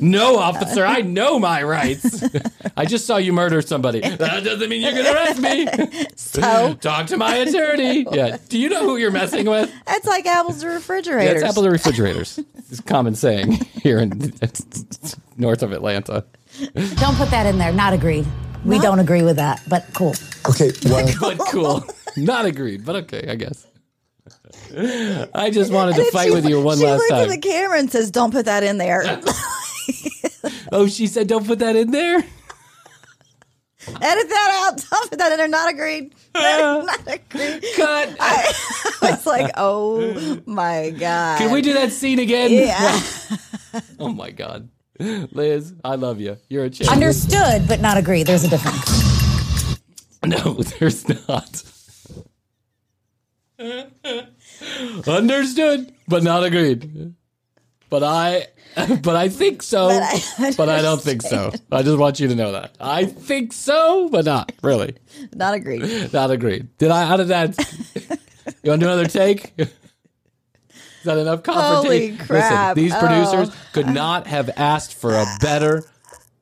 no, 0.00 0.38
officer, 0.38 0.84
I 0.84 1.02
know 1.02 1.38
my 1.38 1.62
rights. 1.62 2.22
I 2.76 2.84
just 2.86 3.06
saw 3.06 3.18
you 3.18 3.32
murder 3.32 3.60
somebody. 3.62 4.00
That 4.00 4.44
doesn't 4.44 4.68
mean 4.68 4.82
you 4.82 4.90
can 4.92 5.06
arrest 5.14 5.40
me. 5.40 6.06
So 6.16 6.74
Talk 6.74 7.06
to 7.08 7.16
my 7.16 7.36
attorney. 7.36 8.06
Yeah. 8.10 8.38
Do 8.48 8.58
you 8.58 8.68
know 8.70 8.80
who 8.84 8.96
you're 8.96 9.10
messing 9.10 9.46
with? 9.46 9.70
it's 9.88 10.06
like 10.06 10.26
apples 10.26 10.60
to 10.60 10.66
Yeah, 10.68 10.72
refrigerators. 10.74 11.42
it's 11.42 11.50
apple 11.50 11.62
to 11.64 11.70
refrigerators. 11.70 12.38
It's 12.56 12.78
a 12.78 12.82
common 12.82 13.14
saying 13.14 13.52
here 13.82 13.98
in 13.98 14.32
north 15.36 15.62
of 15.62 15.72
Atlanta. 15.72 16.24
Don't 16.74 17.16
put 17.16 17.30
that 17.30 17.44
in 17.46 17.58
there. 17.58 17.72
Not 17.72 17.92
agreed. 17.92 18.26
We 18.64 18.78
don't 18.78 18.98
agree 19.00 19.22
with 19.22 19.36
that, 19.36 19.60
but 19.68 19.86
cool. 19.94 20.14
Okay, 20.48 20.70
well, 20.84 21.08
But 21.20 21.38
cool. 21.48 21.84
Not 22.16 22.44
agreed, 22.44 22.84
but 22.84 22.96
okay, 22.96 23.26
I 23.28 23.34
guess. 23.34 23.66
I 25.34 25.50
just 25.52 25.72
wanted 25.72 25.96
to 25.96 26.10
fight 26.12 26.28
she- 26.28 26.30
with 26.34 26.48
you 26.48 26.60
one 26.60 26.78
she 26.78 26.84
last 26.84 26.98
looks 26.98 27.10
time. 27.10 27.22
at 27.24 27.28
the 27.30 27.38
camera 27.38 27.78
and 27.78 27.90
says, 27.90 28.10
"Don't 28.10 28.30
put 28.32 28.44
that 28.46 28.62
in 28.62 28.78
there." 28.78 29.20
Oh, 30.74 30.86
she 30.86 31.06
said, 31.06 31.26
"Don't 31.28 31.46
put 31.46 31.58
that 31.58 31.76
in 31.76 31.90
there." 31.90 32.16
Edit 33.86 34.28
that 34.28 34.66
out. 34.72 34.84
Don't 34.90 35.10
put 35.10 35.18
that 35.18 35.32
in 35.32 35.38
there. 35.38 35.48
Not 35.48 35.70
agreed. 35.70 36.14
Not 36.34 36.98
agreed. 37.06 37.62
Cut. 37.76 38.16
I 38.18 38.52
was 39.02 39.26
like, 39.26 39.50
"Oh 39.56 40.40
my 40.46 40.90
god!" 40.90 41.38
Can 41.38 41.50
we 41.52 41.60
do 41.60 41.74
that 41.74 41.92
scene 41.92 42.18
again? 42.18 42.50
Yeah. 42.52 43.00
oh 43.98 44.08
my 44.08 44.30
god, 44.30 44.68
Liz, 45.32 45.74
I 45.84 45.96
love 45.96 46.20
you. 46.20 46.36
You're 46.48 46.64
a 46.64 46.70
champ. 46.70 46.90
Understood, 46.92 47.66
but 47.66 47.80
not 47.80 47.96
agreed. 47.96 48.26
There's 48.26 48.44
a 48.44 48.48
difference. 48.48 49.78
no, 50.24 50.54
there's 50.54 51.08
not. 51.08 51.62
Understood, 55.06 55.92
but 56.08 56.22
not 56.22 56.44
agreed. 56.44 57.14
But 57.90 58.02
I, 58.02 58.46
but 59.02 59.16
I 59.16 59.28
think 59.28 59.62
so. 59.62 59.88
But 59.88 60.56
But 60.56 60.68
I 60.68 60.78
I, 60.78 60.82
don't 60.82 61.00
think 61.00 61.22
so. 61.22 61.52
I 61.70 61.82
just 61.82 61.98
want 61.98 62.20
you 62.20 62.28
to 62.28 62.34
know 62.34 62.52
that 62.52 62.76
I 62.80 63.04
think 63.04 63.52
so, 63.52 64.08
but 64.08 64.24
not 64.24 64.52
really. 64.62 64.96
Not 65.34 65.54
agreed. 65.54 66.12
Not 66.12 66.30
agreed. 66.30 66.76
Did 66.78 66.90
I? 66.90 67.04
How 67.06 67.16
did 67.16 67.28
that? 67.28 67.58
You 68.64 68.70
want 68.70 68.80
to 68.80 68.86
do 68.86 68.92
another 68.92 69.06
take? 69.06 69.52
Is 71.02 71.06
that 71.06 71.18
enough 71.18 71.42
confrontation? 71.42 72.16
Holy 72.16 72.26
crap. 72.26 72.76
Listen, 72.76 72.84
these 72.84 72.94
producers 72.94 73.48
Oh. 73.52 73.54
could 73.72 73.88
not 73.88 74.28
have 74.28 74.50
asked 74.56 74.94
for 74.94 75.16
a 75.16 75.26
better 75.40 75.82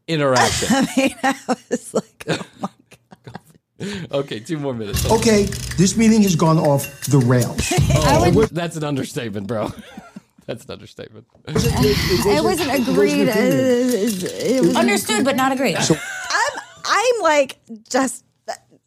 interaction. 0.06 0.68
I 0.70 0.88
mean, 0.96 1.14
I 1.22 1.56
was 1.70 1.94
like, 1.94 2.24
oh 2.28 2.38
my 2.60 2.68
Okay, 4.12 4.38
two 4.40 4.58
more 4.58 4.74
minutes. 4.74 5.10
okay, 5.10 5.44
this 5.78 5.96
meeting 5.96 6.20
has 6.24 6.36
gone 6.36 6.58
off 6.58 7.00
the 7.06 7.16
rails. 7.18 7.72
Oh, 8.12 8.46
that's 8.52 8.76
an 8.76 8.84
understatement, 8.84 9.46
bro. 9.46 9.72
That's 10.44 10.66
an 10.66 10.72
understatement. 10.72 11.26
It 11.46 12.44
wasn't 12.44 12.86
agreed. 12.86 13.28
uh, 13.28 13.32
It 13.34 14.60
was 14.62 14.76
Understood, 14.76 15.24
but 15.24 15.36
not 15.36 15.52
agreed. 15.52 15.76
I'm 15.78 16.52
I'm 16.84 17.22
like 17.22 17.56
just 17.88 18.24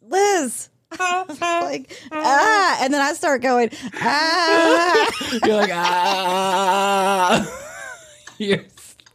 Liz. 0.01 0.69
like 1.41 1.97
ah, 2.11 2.77
and 2.81 2.93
then 2.93 3.01
I 3.01 3.13
start 3.13 3.41
going 3.41 3.69
ah. 3.95 5.11
You're 5.45 5.55
like, 5.55 5.71
ah. 5.73 7.59
You're 8.37 8.63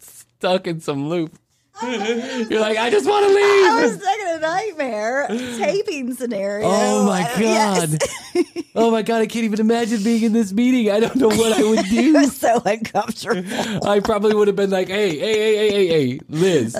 stuck 0.01 0.67
in 0.67 0.81
some 0.81 1.09
loop. 1.09 1.37
You're 1.81 2.61
like, 2.61 2.77
I 2.77 2.91
just 2.91 3.07
want 3.09 3.25
to 3.27 3.33
leave. 3.33 3.39
I 3.71 3.83
was 3.87 3.95
stuck 4.01 4.19
in 4.19 4.29
a 4.37 4.41
nightmare 4.41 5.27
taping 5.59 6.13
scenario. 6.15 6.67
Oh 6.69 7.07
my 7.07 7.21
I- 7.21 7.41
yes. 7.41 7.97
God. 8.35 8.45
Oh 8.75 8.91
my 8.91 9.03
God, 9.03 9.23
I 9.23 9.27
can't 9.27 9.45
even 9.45 9.61
imagine 9.61 10.03
being 10.03 10.23
in 10.25 10.33
this 10.33 10.53
meeting. 10.53 10.91
I 10.91 10.99
don't 11.01 11.17
know 11.17 11.29
what 11.29 11.53
I 11.53 11.63
would 11.63 11.81
It 11.81 11.89
do. 11.91 12.13
was 12.15 12.37
so 12.37 12.61
uncomfortable. 12.65 13.87
I 13.89 14.01
probably 14.01 14.35
would 14.35 14.47
have 14.49 14.57
been 14.57 14.71
like, 14.71 14.89
hey, 14.89 15.19
hey, 15.19 15.35
hey, 15.37 15.57
hey, 15.57 15.71
hey, 15.71 15.87
hey, 16.09 16.21
Liz, 16.29 16.77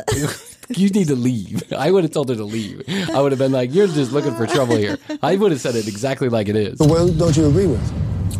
you 0.71 0.89
need 0.91 1.09
to 1.09 1.17
leave. 1.17 1.73
I 1.77 1.91
would 1.91 2.05
have 2.05 2.13
told 2.13 2.29
her 2.29 2.37
to 2.37 2.45
leave. 2.45 2.83
I 3.11 3.21
would 3.21 3.33
have 3.33 3.39
been 3.39 3.53
like, 3.53 3.73
you're 3.75 3.87
just 3.87 4.13
looking 4.13 4.35
for 4.35 4.47
trouble 4.47 4.77
here. 4.77 4.99
I 5.23 5.37
would 5.37 5.51
have 5.53 5.61
said 5.61 5.75
it 5.77 5.89
exactly 5.89 6.29
like 6.29 6.49
it 6.49 6.57
is. 6.57 6.79
So 6.79 6.87
what 6.87 7.17
don't 7.19 7.37
you 7.37 7.47
agree 7.47 7.67
with? 7.67 7.83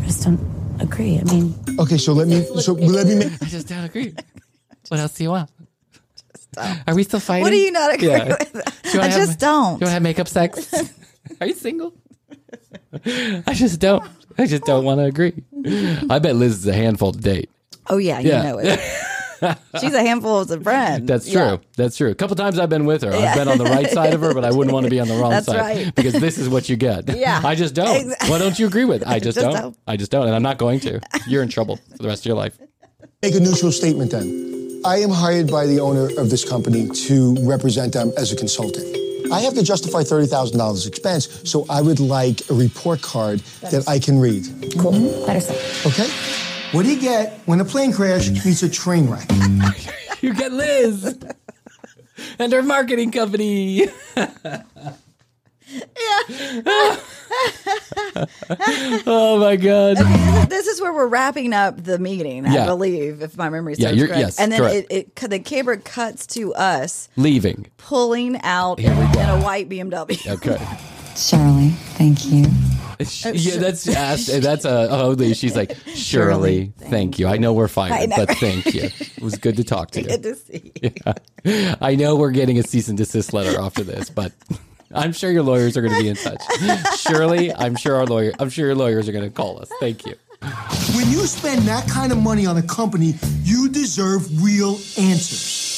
I 0.01 0.05
just 0.05 0.23
don't 0.23 0.39
agree. 0.79 1.19
I 1.19 1.23
mean, 1.23 1.55
Okay, 1.79 1.97
so 1.97 2.13
let 2.13 2.27
me 2.27 2.43
so 2.61 2.73
let 2.73 3.07
me 3.07 3.15
make 3.15 3.41
I 3.41 3.45
just 3.45 3.67
don't 3.67 3.83
agree. 3.83 4.13
What 4.89 4.99
else 4.99 5.13
do 5.13 5.23
you 5.23 5.29
want? 5.29 5.49
Are 6.87 6.95
we 6.95 7.03
still 7.03 7.19
fighting? 7.19 7.43
What 7.43 7.51
do 7.51 7.57
you 7.57 7.71
not 7.71 7.93
agree 7.93 8.07
Yeah. 8.07 8.29
with? 8.29 8.51
Do 8.53 8.89
you 8.93 8.99
I 8.99 9.03
wanna 9.03 9.13
just 9.13 9.29
have, 9.31 9.37
don't. 9.37 9.79
Do 9.79 9.85
you 9.85 9.85
want 9.85 9.89
to 9.89 9.89
have 9.91 10.01
makeup 10.01 10.27
sex? 10.27 10.73
Are 11.39 11.45
you 11.47 11.53
single? 11.53 11.93
I 13.05 13.53
just 13.53 13.79
don't. 13.79 14.03
I 14.37 14.47
just 14.47 14.63
don't 14.63 14.83
want 14.83 14.99
to 14.99 15.05
agree. 15.05 15.43
I 16.09 16.17
bet 16.19 16.35
Liz 16.35 16.57
is 16.59 16.65
a 16.67 16.73
handful 16.73 17.11
to 17.11 17.19
date. 17.19 17.49
Oh 17.87 17.97
yeah, 17.97 18.19
you 18.19 18.29
Yeah. 18.29 18.41
know 18.41 18.57
it. 18.57 18.79
She's 19.79 19.93
a 19.93 20.01
handful 20.01 20.39
as 20.39 20.51
a 20.51 20.59
friend. 20.59 21.07
That's 21.07 21.29
true. 21.31 21.41
Yeah. 21.41 21.57
That's 21.77 21.97
true. 21.97 22.09
A 22.09 22.15
couple 22.15 22.35
times 22.35 22.59
I've 22.59 22.69
been 22.69 22.85
with 22.85 23.03
her. 23.03 23.11
I've 23.13 23.35
been 23.35 23.47
on 23.47 23.57
the 23.57 23.63
right 23.65 23.89
side 23.89 24.13
of 24.13 24.21
her, 24.21 24.33
but 24.33 24.43
I 24.45 24.51
wouldn't 24.51 24.73
want 24.73 24.85
to 24.85 24.89
be 24.89 24.99
on 24.99 25.07
the 25.07 25.15
wrong 25.15 25.31
That's 25.31 25.45
side 25.45 25.57
right. 25.59 25.95
because 25.95 26.13
this 26.13 26.37
is 26.37 26.49
what 26.49 26.69
you 26.69 26.75
get. 26.75 27.15
Yeah. 27.15 27.41
I 27.43 27.55
just 27.55 27.73
don't. 27.75 27.95
Exactly. 28.01 28.29
What 28.29 28.39
don't 28.39 28.57
you 28.59 28.67
agree 28.67 28.85
with? 28.85 29.03
I 29.07 29.19
just, 29.19 29.37
Just 29.37 29.39
don't. 29.45 29.53
don't. 29.61 29.77
I 29.87 29.97
just 29.97 30.11
don't, 30.11 30.25
and 30.27 30.35
I'm 30.35 30.43
not 30.43 30.57
going 30.57 30.79
to. 30.81 30.99
You're 31.27 31.43
in 31.43 31.49
trouble 31.49 31.77
for 31.77 31.97
the 31.97 32.07
rest 32.07 32.23
of 32.23 32.25
your 32.27 32.35
life. 32.35 32.57
make 33.21 33.35
a 33.35 33.39
neutral 33.39 33.71
statement 33.71 34.11
then. 34.11 34.81
I 34.85 34.97
am 34.99 35.09
hired 35.09 35.51
by 35.51 35.65
the 35.65 35.79
owner 35.81 36.05
of 36.17 36.29
this 36.29 36.47
company 36.47 36.87
to 37.07 37.35
represent 37.45 37.93
them 37.93 38.11
as 38.17 38.31
a 38.31 38.35
consultant. 38.35 38.85
I 39.31 39.41
have 39.41 39.53
to 39.55 39.63
justify 39.63 40.01
$30,000 40.01 40.87
expense, 40.87 41.41
so 41.49 41.65
I 41.69 41.81
would 41.81 41.99
like 41.99 42.41
a 42.49 42.53
report 42.53 43.01
card 43.01 43.39
that 43.61 43.83
I 43.87 43.99
can 43.99 44.19
read. 44.19 44.47
cool. 44.79 44.91
Better 45.27 45.41
say. 45.41 45.55
Okay? 45.85 46.07
What 46.71 46.83
do 46.85 46.93
you 46.93 46.99
get 47.01 47.39
when 47.45 47.59
a 47.59 47.65
plane 47.65 47.91
crash 47.93 48.29
meets 48.29 48.61
a 48.63 48.69
train 48.69 49.09
wreck? 49.09 49.27
You 50.21 50.33
get 50.33 50.51
Liz 50.51 51.17
and 52.39 52.51
her 52.51 52.61
marketing 52.61 53.11
company. 53.11 53.87
yeah. 54.17 54.61
oh 59.07 59.37
my 59.39 59.55
god. 59.55 59.95
This 60.49 60.67
is 60.67 60.81
where 60.81 60.91
we're 60.91 61.07
wrapping 61.07 61.53
up 61.53 61.81
the 61.81 61.97
meeting, 61.99 62.45
I 62.45 62.53
Yeah. 62.53 62.65
believe, 62.65 63.21
if 63.21 63.37
my 63.37 63.47
memory 63.49 63.75
Yeah, 63.77 63.87
serves 63.89 63.97
you're- 63.97 64.07
correct. 64.09 64.19
yes, 64.21 64.39
and 64.39 64.51
then 64.51 64.59
correct. 64.59 64.87
it, 64.91 65.15
it 65.15 65.29
the 65.29 65.39
camera 65.39 65.77
cuts 65.77 66.27
to 66.27 66.53
us 66.53 67.07
Leaving. 67.15 67.67
pulling 67.77 68.41
out 68.41 68.79
in, 68.79 68.91
Here 68.93 69.07
we 69.07 69.13
go. 69.13 69.19
in 69.21 69.29
a 69.29 69.41
white 69.41 69.69
BMW. 69.69 70.27
Okay. 70.33 70.57
Shirley, 71.15 71.69
thank 71.95 72.25
you. 72.25 72.45
yeah, 73.33 73.57
that's 73.57 73.87
asked, 73.87 74.41
that's 74.41 74.65
a 74.65 74.89
holy. 74.89 75.33
She's 75.33 75.55
like, 75.55 75.75
Shirley, 75.95 76.73
thank 76.77 77.17
you. 77.17 77.27
I 77.27 77.37
know 77.37 77.53
we're 77.53 77.69
fighting, 77.69 77.97
I 77.97 78.05
know. 78.17 78.25
but 78.25 78.37
thank 78.37 78.73
you. 78.73 78.89
It 79.19 79.23
was 79.23 79.37
good 79.37 79.57
to 79.57 79.63
talk 79.63 79.91
to 79.91 80.01
you. 80.01 80.07
Good 80.07 80.23
to 80.23 80.35
see. 80.35 80.71
you. 80.81 81.75
I 81.81 81.95
know 81.95 82.15
we're 82.15 82.31
getting 82.31 82.57
a 82.57 82.63
cease 82.63 82.87
and 82.87 82.97
desist 82.97 83.33
letter 83.33 83.59
after 83.59 83.83
this, 83.83 84.09
but 84.09 84.31
I'm 84.93 85.11
sure 85.11 85.29
your 85.29 85.43
lawyers 85.43 85.75
are 85.75 85.81
going 85.81 85.93
to 85.93 86.01
be 86.01 86.07
in 86.07 86.15
touch. 86.15 86.41
Shirley, 86.97 87.53
I'm 87.53 87.75
sure 87.75 87.95
our 87.95 88.05
lawyer, 88.05 88.31
I'm 88.39 88.49
sure 88.49 88.65
your 88.65 88.75
lawyers 88.75 89.09
are 89.09 89.11
going 89.11 89.25
to 89.25 89.29
call 89.29 89.61
us. 89.61 89.69
Thank 89.79 90.05
you. 90.05 90.15
When 90.95 91.09
you 91.09 91.25
spend 91.27 91.63
that 91.63 91.87
kind 91.89 92.11
of 92.13 92.17
money 92.17 92.45
on 92.45 92.57
a 92.57 92.63
company, 92.63 93.15
you 93.43 93.69
deserve 93.69 94.41
real 94.41 94.75
answers. 94.97 95.68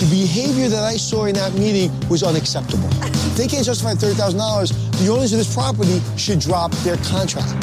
The 0.00 0.08
behavior 0.10 0.68
that 0.68 0.82
I 0.82 0.96
saw 0.96 1.26
in 1.26 1.34
that 1.34 1.54
meeting 1.54 1.90
was 2.08 2.22
unacceptable. 2.22 2.88
If 3.02 3.36
they 3.36 3.46
can't 3.46 3.64
justify 3.64 3.94
$30,000, 3.94 5.04
the 5.04 5.12
owners 5.12 5.32
of 5.32 5.38
this 5.38 5.52
property 5.54 6.00
should 6.16 6.40
drop 6.40 6.72
their 6.82 6.96
contract. 6.98 7.54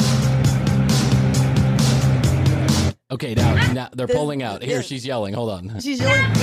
Okay, 3.10 3.34
now, 3.34 3.72
now 3.72 3.88
they're 3.92 4.06
pulling 4.06 4.42
out. 4.42 4.62
Here, 4.62 4.82
she's 4.82 5.04
yelling. 5.04 5.34
Hold 5.34 5.50
on. 5.50 5.80
She's 5.80 6.00
yelling. 6.00 6.34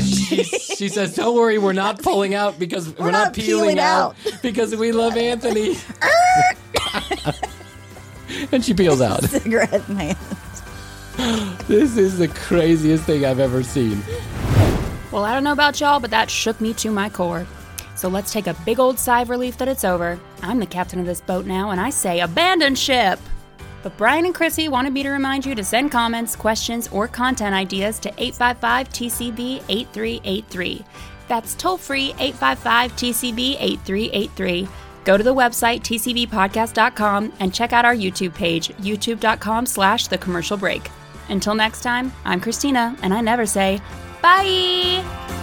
She, 0.00 0.42
she 0.44 0.88
says, 0.88 1.14
"Don't 1.14 1.36
worry, 1.36 1.58
we're 1.58 1.74
not 1.74 2.02
pulling 2.02 2.34
out 2.34 2.58
because 2.58 2.88
we're, 2.98 3.10
not, 3.10 3.24
not 3.24 3.34
peeling, 3.34 3.76
peeling 3.76 3.78
out, 3.78 4.16
out." 4.26 4.38
because 4.42 4.74
we 4.74 4.92
love 4.92 5.16
Anthony." 5.16 5.76
and 8.52 8.64
she 8.64 8.74
peels 8.74 9.00
out. 9.00 9.22
cigarette 9.24 9.88
man. 9.88 10.16
This 11.66 11.96
is 11.96 12.18
the 12.18 12.28
craziest 12.28 13.04
thing 13.04 13.24
I've 13.24 13.40
ever 13.40 13.62
seen. 13.62 14.02
Well, 15.10 15.24
I 15.24 15.32
don't 15.32 15.44
know 15.44 15.52
about 15.52 15.80
y'all, 15.80 15.98
but 15.98 16.10
that 16.10 16.28
shook 16.28 16.60
me 16.60 16.74
to 16.74 16.90
my 16.90 17.08
core. 17.08 17.46
So 17.94 18.08
let's 18.08 18.32
take 18.32 18.48
a 18.48 18.56
big 18.66 18.78
old 18.78 18.98
sigh 18.98 19.22
of 19.22 19.30
relief 19.30 19.56
that 19.58 19.68
it's 19.68 19.84
over. 19.84 20.20
I'm 20.42 20.58
the 20.58 20.66
captain 20.66 21.00
of 21.00 21.06
this 21.06 21.20
boat 21.20 21.46
now, 21.46 21.70
and 21.70 21.80
I 21.80 21.90
say 21.90 22.20
abandon 22.20 22.74
ship! 22.74 23.18
But 23.82 23.96
Bryan 23.96 24.26
and 24.26 24.34
Krissy 24.34 24.68
wanted 24.68 24.92
me 24.92 25.02
to 25.02 25.10
remind 25.10 25.46
you 25.46 25.54
to 25.54 25.64
send 25.64 25.92
comments, 25.92 26.34
questions, 26.34 26.88
or 26.88 27.06
content 27.06 27.54
ideas 27.54 27.98
to 28.00 28.08
855 28.18 28.88
TCB 28.88 29.62
8383. 29.68 30.84
That's 31.28 31.54
toll 31.54 31.78
free 31.78 32.14
855 32.18 32.92
TCB 32.92 33.56
8383. 33.60 34.68
Go 35.04 35.16
to 35.16 35.22
the 35.22 35.34
website 35.34 35.80
tcbpodcast.com 35.82 37.32
and 37.40 37.54
check 37.54 37.72
out 37.72 37.84
our 37.84 37.94
YouTube 37.94 38.34
page, 38.34 38.68
youtube.com 38.70 39.66
slash 39.66 40.06
the 40.08 40.18
commercial 40.18 40.56
break. 40.56 40.90
Until 41.28 41.54
next 41.54 41.82
time, 41.82 42.12
I'm 42.24 42.40
Christina, 42.40 42.96
and 43.02 43.12
I 43.14 43.20
never 43.20 43.46
say 43.46 43.80
bye! 44.22 45.33